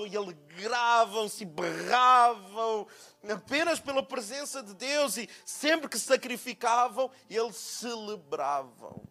e 0.07 0.15
alegravam-se, 0.15 1.43
berravam, 1.43 2.87
apenas 3.29 3.79
pela 3.79 4.01
presença 4.01 4.63
de 4.63 4.73
Deus 4.73 5.17
e 5.17 5.29
sempre 5.45 5.89
que 5.89 5.99
sacrificavam, 5.99 7.11
eles 7.29 7.57
celebravam. 7.57 9.03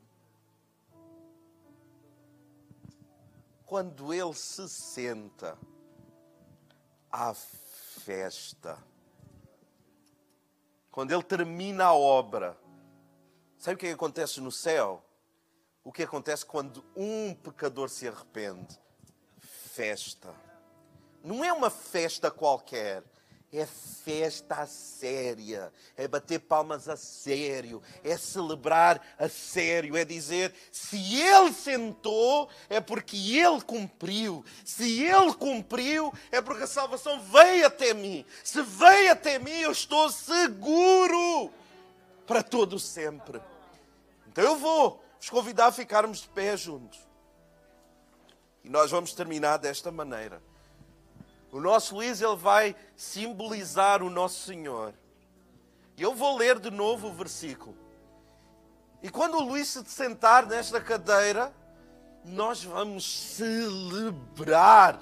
Quando 3.67 4.13
ele 4.15 4.35
se 4.35 4.69
senta, 4.69 5.59
à 7.11 7.35
festa. 7.35 8.79
Quando 10.91 11.13
ele 11.13 11.23
termina 11.23 11.87
a 11.87 11.95
obra, 11.95 12.57
sabe 13.59 13.75
o 13.75 13.79
que, 13.79 13.87
é 13.87 13.89
que 13.91 13.95
acontece 13.95 14.41
no 14.41 14.51
céu? 14.51 15.05
O 15.83 15.93
que 15.93 16.03
acontece 16.03 16.45
quando 16.45 16.85
um 16.97 17.35
pecador 17.35 17.89
se 17.89 18.07
arrepende? 18.07 18.79
Festa. 19.75 20.35
Não 21.23 21.45
é 21.45 21.53
uma 21.53 21.71
festa 21.71 22.31
qualquer 22.31 23.03
é 23.53 23.67
festa 23.67 24.63
a 24.63 24.67
séria, 24.67 25.73
é 25.97 26.07
bater 26.07 26.39
palmas 26.39 26.89
a 26.89 26.97
sério, 26.97 27.83
é 28.05 28.17
celebrar 28.17 29.05
a 29.19 29.29
sério, 29.29 29.97
é 29.97 30.05
dizer: 30.05 30.55
se 30.71 31.21
ele 31.21 31.53
sentou, 31.53 32.49
é 32.69 32.81
porque 32.81 33.17
ele 33.17 33.61
cumpriu, 33.63 34.45
se 34.65 35.03
ele 35.03 35.35
cumpriu, 35.35 36.13
é 36.31 36.41
porque 36.41 36.63
a 36.63 36.69
salvação 36.69 37.21
veio 37.23 37.67
até 37.67 37.93
mim, 37.93 38.25
se 38.45 38.63
veio 38.63 39.13
até 39.13 39.39
mim, 39.39 39.51
eu 39.51 39.73
estou 39.73 40.09
seguro 40.11 41.53
para 42.27 42.43
todo 42.45 42.79
sempre. 42.79 43.41
Então 44.29 44.45
eu 44.45 44.57
vou 44.57 45.05
vos 45.19 45.29
convidar 45.29 45.67
a 45.67 45.73
ficarmos 45.73 46.21
de 46.21 46.29
pé 46.29 46.57
juntos. 46.57 47.10
E 48.65 48.69
nós 48.69 48.91
vamos 48.91 49.13
terminar 49.13 49.57
desta 49.57 49.91
maneira. 49.91 50.43
O 51.53 51.61
nosso 51.61 51.97
Luís 51.97 52.21
ele 52.21 52.37
vai 52.37 52.77
simbolizar 52.97 54.03
o 54.03 54.11
nosso 54.11 54.47
Senhor. 54.47 54.95
E 55.97 56.03
eu 56.03 56.15
vou 56.15 56.37
ler 56.37 56.59
de 56.59 56.71
novo 56.71 57.09
o 57.09 57.13
versículo. 57.13 57.77
E 59.03 59.11
quando 59.11 59.37
o 59.37 59.43
Luís 59.43 59.69
se 59.69 59.85
sentar 59.87 60.47
nesta 60.47 60.81
cadeira, 60.81 61.53
nós 62.25 62.63
vamos 62.63 63.35
celebrar. 63.35 65.01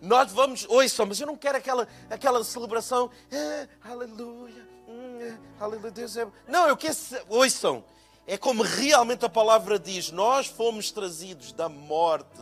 Nós 0.00 0.32
vamos, 0.32 0.66
ouçam, 0.68 1.06
mas 1.06 1.20
eu 1.20 1.26
não 1.26 1.36
quero 1.36 1.58
aquela, 1.58 1.86
aquela 2.08 2.42
celebração, 2.42 3.10
ah, 3.30 3.90
aleluia, 3.90 4.66
hum, 4.88 5.36
aleluia, 5.60 5.90
Deus 5.90 6.16
é. 6.16 6.26
Não, 6.48 6.66
eu 6.66 6.76
quero, 6.76 6.96
ouçam, 7.28 7.84
é 8.26 8.38
como 8.38 8.62
realmente 8.62 9.26
a 9.26 9.28
palavra 9.28 9.78
diz: 9.78 10.10
nós 10.10 10.46
fomos 10.46 10.90
trazidos 10.90 11.52
da 11.52 11.68
morte 11.68 12.40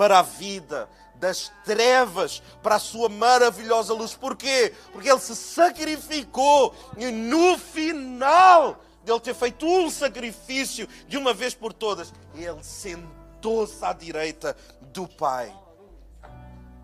para 0.00 0.20
a 0.20 0.22
vida, 0.22 0.88
das 1.16 1.52
trevas 1.62 2.42
para 2.62 2.76
a 2.76 2.78
sua 2.78 3.10
maravilhosa 3.10 3.92
luz. 3.92 4.14
Porquê? 4.14 4.72
Porque 4.92 5.10
ele 5.10 5.20
se 5.20 5.36
sacrificou 5.36 6.74
e 6.96 7.10
no 7.10 7.58
final 7.58 8.82
de 9.04 9.12
ele 9.12 9.20
ter 9.20 9.34
feito 9.34 9.66
um 9.66 9.90
sacrifício 9.90 10.88
de 11.06 11.18
uma 11.18 11.34
vez 11.34 11.52
por 11.52 11.74
todas, 11.74 12.14
ele 12.34 12.64
sentou-se 12.64 13.84
à 13.84 13.92
direita 13.92 14.56
do 14.80 15.06
Pai. 15.06 15.54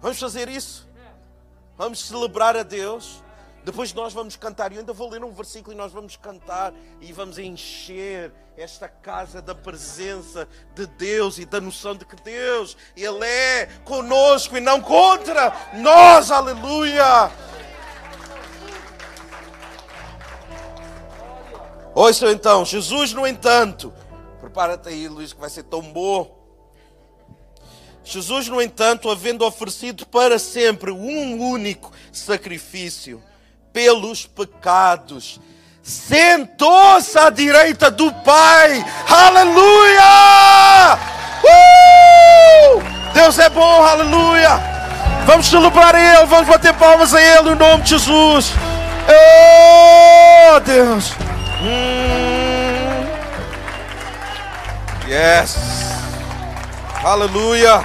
Vamos 0.02 0.18
fazer 0.18 0.50
isso? 0.50 0.86
Vamos 1.74 2.06
celebrar 2.06 2.54
a 2.54 2.62
Deus? 2.62 3.24
Depois 3.66 3.92
nós 3.92 4.12
vamos 4.12 4.36
cantar, 4.36 4.70
e 4.70 4.76
eu 4.76 4.78
ainda 4.78 4.92
vou 4.92 5.10
ler 5.10 5.24
um 5.24 5.32
versículo 5.32 5.74
e 5.74 5.76
nós 5.76 5.90
vamos 5.90 6.16
cantar 6.16 6.72
e 7.00 7.12
vamos 7.12 7.36
encher 7.36 8.32
esta 8.56 8.88
casa 8.88 9.42
da 9.42 9.56
presença 9.56 10.48
de 10.72 10.86
Deus 10.86 11.36
e 11.36 11.44
da 11.44 11.60
noção 11.60 11.96
de 11.96 12.04
que 12.04 12.14
Deus, 12.22 12.76
Ele 12.96 13.24
é 13.24 13.66
conosco 13.84 14.56
e 14.56 14.60
não 14.60 14.80
contra 14.80 15.52
nós, 15.74 16.30
aleluia! 16.30 17.28
Ouçam 21.92 22.30
então, 22.30 22.64
Jesus, 22.64 23.12
no 23.12 23.26
entanto, 23.26 23.92
prepara-te 24.40 24.90
aí, 24.90 25.08
Luís, 25.08 25.32
que 25.32 25.40
vai 25.40 25.50
ser 25.50 25.64
tão 25.64 25.82
bom. 25.82 26.38
Jesus, 28.04 28.46
no 28.46 28.62
entanto, 28.62 29.10
havendo 29.10 29.44
oferecido 29.44 30.06
para 30.06 30.38
sempre 30.38 30.92
um 30.92 31.40
único 31.40 31.90
sacrifício, 32.12 33.20
pelos 33.76 34.24
pecados. 34.24 35.38
Sentou-se 35.82 37.18
à 37.18 37.28
direita 37.28 37.90
do 37.90 38.10
Pai. 38.10 38.82
Aleluia! 39.06 40.98
Uh! 41.44 42.82
Deus 43.12 43.38
é 43.38 43.50
bom, 43.50 43.84
aleluia! 43.84 44.58
Vamos 45.26 45.48
celebrar 45.48 45.94
Ele, 45.94 46.24
vamos 46.24 46.48
bater 46.48 46.72
palmas 46.72 47.14
a 47.14 47.20
Ele, 47.20 47.50
em 47.50 47.54
nome 47.54 47.82
de 47.82 47.90
Jesus. 47.90 48.50
Oh, 49.10 50.58
Deus! 50.60 51.12
Hum. 51.60 53.06
Yes! 55.06 55.54
Aleluia! 57.04 57.84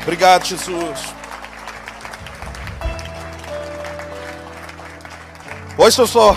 Obrigado, 0.00 0.46
Jesus. 0.46 1.15
Ouçam 5.78 6.06
só. 6.06 6.34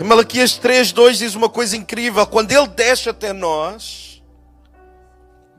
Em 0.00 0.04
Malaquias 0.04 0.56
3, 0.56 0.92
2 0.92 1.18
diz 1.18 1.34
uma 1.34 1.48
coisa 1.48 1.76
incrível. 1.76 2.26
Quando 2.26 2.52
ele 2.52 2.66
desce 2.68 3.10
até 3.10 3.34
nós, 3.34 4.22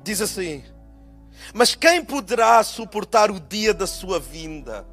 diz 0.03 0.19
assim: 0.19 0.63
Mas 1.53 1.75
quem 1.75 2.03
poderá 2.03 2.63
suportar 2.63 3.29
o 3.29 3.39
dia 3.39 3.71
da 3.71 3.85
sua 3.85 4.19
vinda? 4.19 4.83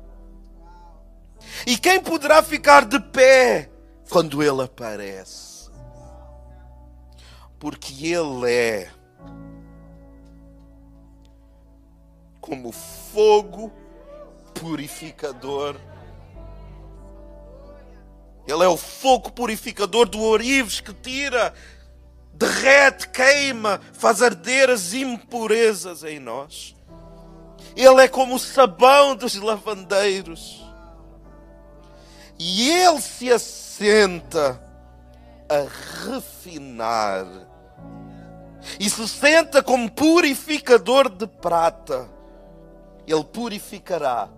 E 1.67 1.79
quem 1.79 1.99
poderá 1.99 2.43
ficar 2.43 2.85
de 2.85 3.01
pé 3.01 3.71
quando 4.11 4.43
ele 4.43 4.63
aparece? 4.63 5.71
Porque 7.59 8.15
ele 8.15 8.53
é 8.53 8.91
como 12.39 12.71
fogo 12.71 13.73
purificador. 14.53 15.77
Ele 18.47 18.63
é 18.63 18.69
o 18.69 18.77
fogo 18.77 19.33
purificador 19.33 20.09
do 20.09 20.23
orives 20.23 20.81
que 20.81 20.95
tira, 20.95 21.53
derrete, 22.33 23.09
queima, 23.09 23.81
faz 23.93 24.23
arder 24.23 24.71
as 24.71 24.93
impurezas 24.93 26.05
em 26.05 26.21
nós. 26.21 26.77
Ele 27.75 28.03
é 28.03 28.09
como 28.09 28.37
o 28.37 28.39
sabão 28.39 29.17
dos 29.17 29.35
lavandeiros. 29.35 30.65
E 32.39 32.71
ele 32.71 33.01
se 33.01 33.33
assenta 33.33 34.63
a 35.49 35.67
refinar. 36.07 37.27
E 38.79 38.89
se 38.89 39.09
senta 39.09 39.63
como 39.63 39.91
purificador 39.91 41.09
de 41.09 41.27
prata. 41.27 42.09
Ele 43.07 43.25
purificará. 43.25 44.29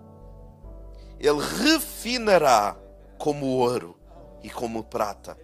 Ele 1.19 1.39
refinará 1.39 2.75
como 3.17 3.45
ouro 3.45 3.98
e 4.43 4.49
como 4.49 4.83
prata. 4.83 5.37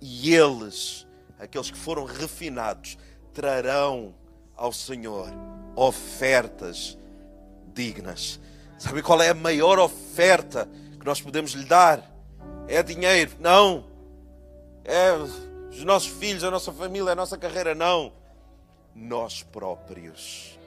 E 0.00 0.34
eles, 0.34 1.06
aqueles 1.38 1.70
que 1.70 1.78
foram 1.78 2.04
refinados, 2.04 2.98
trarão 3.32 4.14
ao 4.56 4.72
Senhor 4.72 5.28
ofertas 5.74 6.96
dignas. 7.72 8.40
Sabe 8.78 9.02
qual 9.02 9.20
é 9.22 9.30
a 9.30 9.34
maior 9.34 9.78
oferta 9.78 10.68
que 10.98 11.04
nós 11.04 11.20
podemos 11.20 11.52
lhe 11.52 11.64
dar? 11.64 12.12
É 12.68 12.82
dinheiro? 12.82 13.32
Não. 13.40 13.84
É 14.84 15.12
os 15.12 15.82
nossos 15.84 16.08
filhos, 16.08 16.44
a 16.44 16.50
nossa 16.50 16.72
família, 16.72 17.12
a 17.12 17.16
nossa 17.16 17.36
carreira? 17.36 17.74
Não. 17.74 18.12
Nós 18.94 19.42
próprios. 19.42 20.58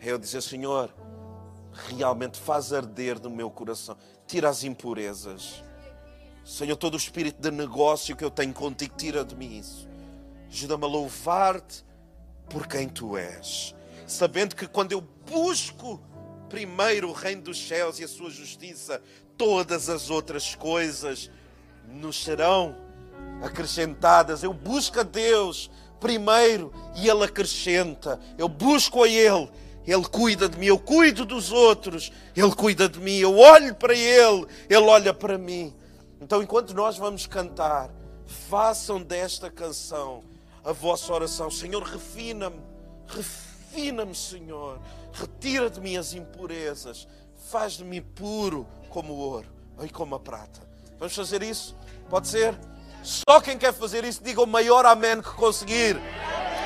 É 0.00 0.10
eu 0.10 0.18
dizer, 0.18 0.42
Senhor, 0.42 0.92
realmente 1.88 2.38
faz 2.38 2.72
arder 2.72 3.20
no 3.20 3.30
meu 3.30 3.50
coração, 3.50 3.96
tira 4.26 4.48
as 4.48 4.64
impurezas. 4.64 5.62
Senhor, 6.48 6.76
todo 6.76 6.94
o 6.94 6.96
espírito 6.96 7.42
de 7.42 7.50
negócio 7.50 8.16
que 8.16 8.24
eu 8.24 8.30
tenho 8.30 8.54
contigo, 8.54 8.94
tira 8.96 9.22
de 9.22 9.36
mim 9.36 9.58
isso. 9.58 9.86
Ajuda-me 10.50 10.84
a 10.84 10.86
louvar-te 10.86 11.84
por 12.48 12.66
quem 12.66 12.88
tu 12.88 13.18
és, 13.18 13.74
sabendo 14.06 14.56
que 14.56 14.66
quando 14.66 14.92
eu 14.92 15.02
busco 15.30 16.00
primeiro 16.48 17.10
o 17.10 17.12
reino 17.12 17.42
dos 17.42 17.68
céus 17.68 18.00
e 18.00 18.04
a 18.04 18.08
sua 18.08 18.30
justiça, 18.30 19.02
todas 19.36 19.90
as 19.90 20.08
outras 20.08 20.54
coisas 20.54 21.30
nos 21.86 22.24
serão 22.24 22.74
acrescentadas. 23.42 24.42
Eu 24.42 24.54
busco 24.54 25.00
a 25.00 25.02
Deus 25.02 25.70
primeiro 26.00 26.72
e 26.96 27.10
Ele 27.10 27.24
acrescenta. 27.24 28.18
Eu 28.38 28.48
busco 28.48 29.02
a 29.04 29.08
Ele. 29.08 29.50
Ele 29.86 30.04
cuida 30.04 30.48
de 30.48 30.58
mim, 30.58 30.66
eu 30.66 30.78
cuido 30.78 31.26
dos 31.26 31.52
outros, 31.52 32.10
Ele 32.34 32.54
cuida 32.54 32.88
de 32.88 32.98
mim, 32.98 33.18
eu 33.18 33.36
olho 33.36 33.74
para 33.74 33.94
Ele, 33.94 34.46
Ele 34.66 34.86
olha 34.86 35.12
para 35.12 35.36
mim. 35.36 35.74
Então, 36.20 36.42
enquanto 36.42 36.74
nós 36.74 36.96
vamos 36.96 37.26
cantar, 37.26 37.90
façam 38.26 39.00
desta 39.02 39.50
canção 39.50 40.22
a 40.64 40.72
vossa 40.72 41.12
oração. 41.12 41.50
Senhor, 41.50 41.82
refina-me, 41.82 42.60
refina-me, 43.06 44.14
Senhor. 44.14 44.80
Retira 45.12 45.70
de 45.70 45.80
mim 45.80 45.96
as 45.96 46.12
impurezas. 46.12 47.06
Faz 47.50 47.74
de 47.74 47.84
mim 47.84 48.02
puro 48.02 48.66
como 48.90 49.12
o 49.12 49.18
ouro 49.18 49.48
e 49.82 49.88
como 49.88 50.14
a 50.14 50.20
prata. 50.20 50.60
Vamos 50.98 51.14
fazer 51.14 51.42
isso? 51.42 51.76
Pode 52.10 52.28
ser? 52.28 52.58
Só 53.02 53.40
quem 53.40 53.56
quer 53.56 53.72
fazer 53.72 54.04
isso, 54.04 54.22
diga 54.22 54.42
o 54.42 54.46
maior 54.46 54.84
amém 54.84 55.22
que 55.22 55.30
conseguir. 55.30 55.96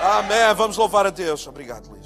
Amém. 0.02 0.54
Vamos 0.56 0.76
louvar 0.76 1.06
a 1.06 1.10
Deus. 1.10 1.46
Obrigado, 1.46 1.88
Luís. 1.90 2.01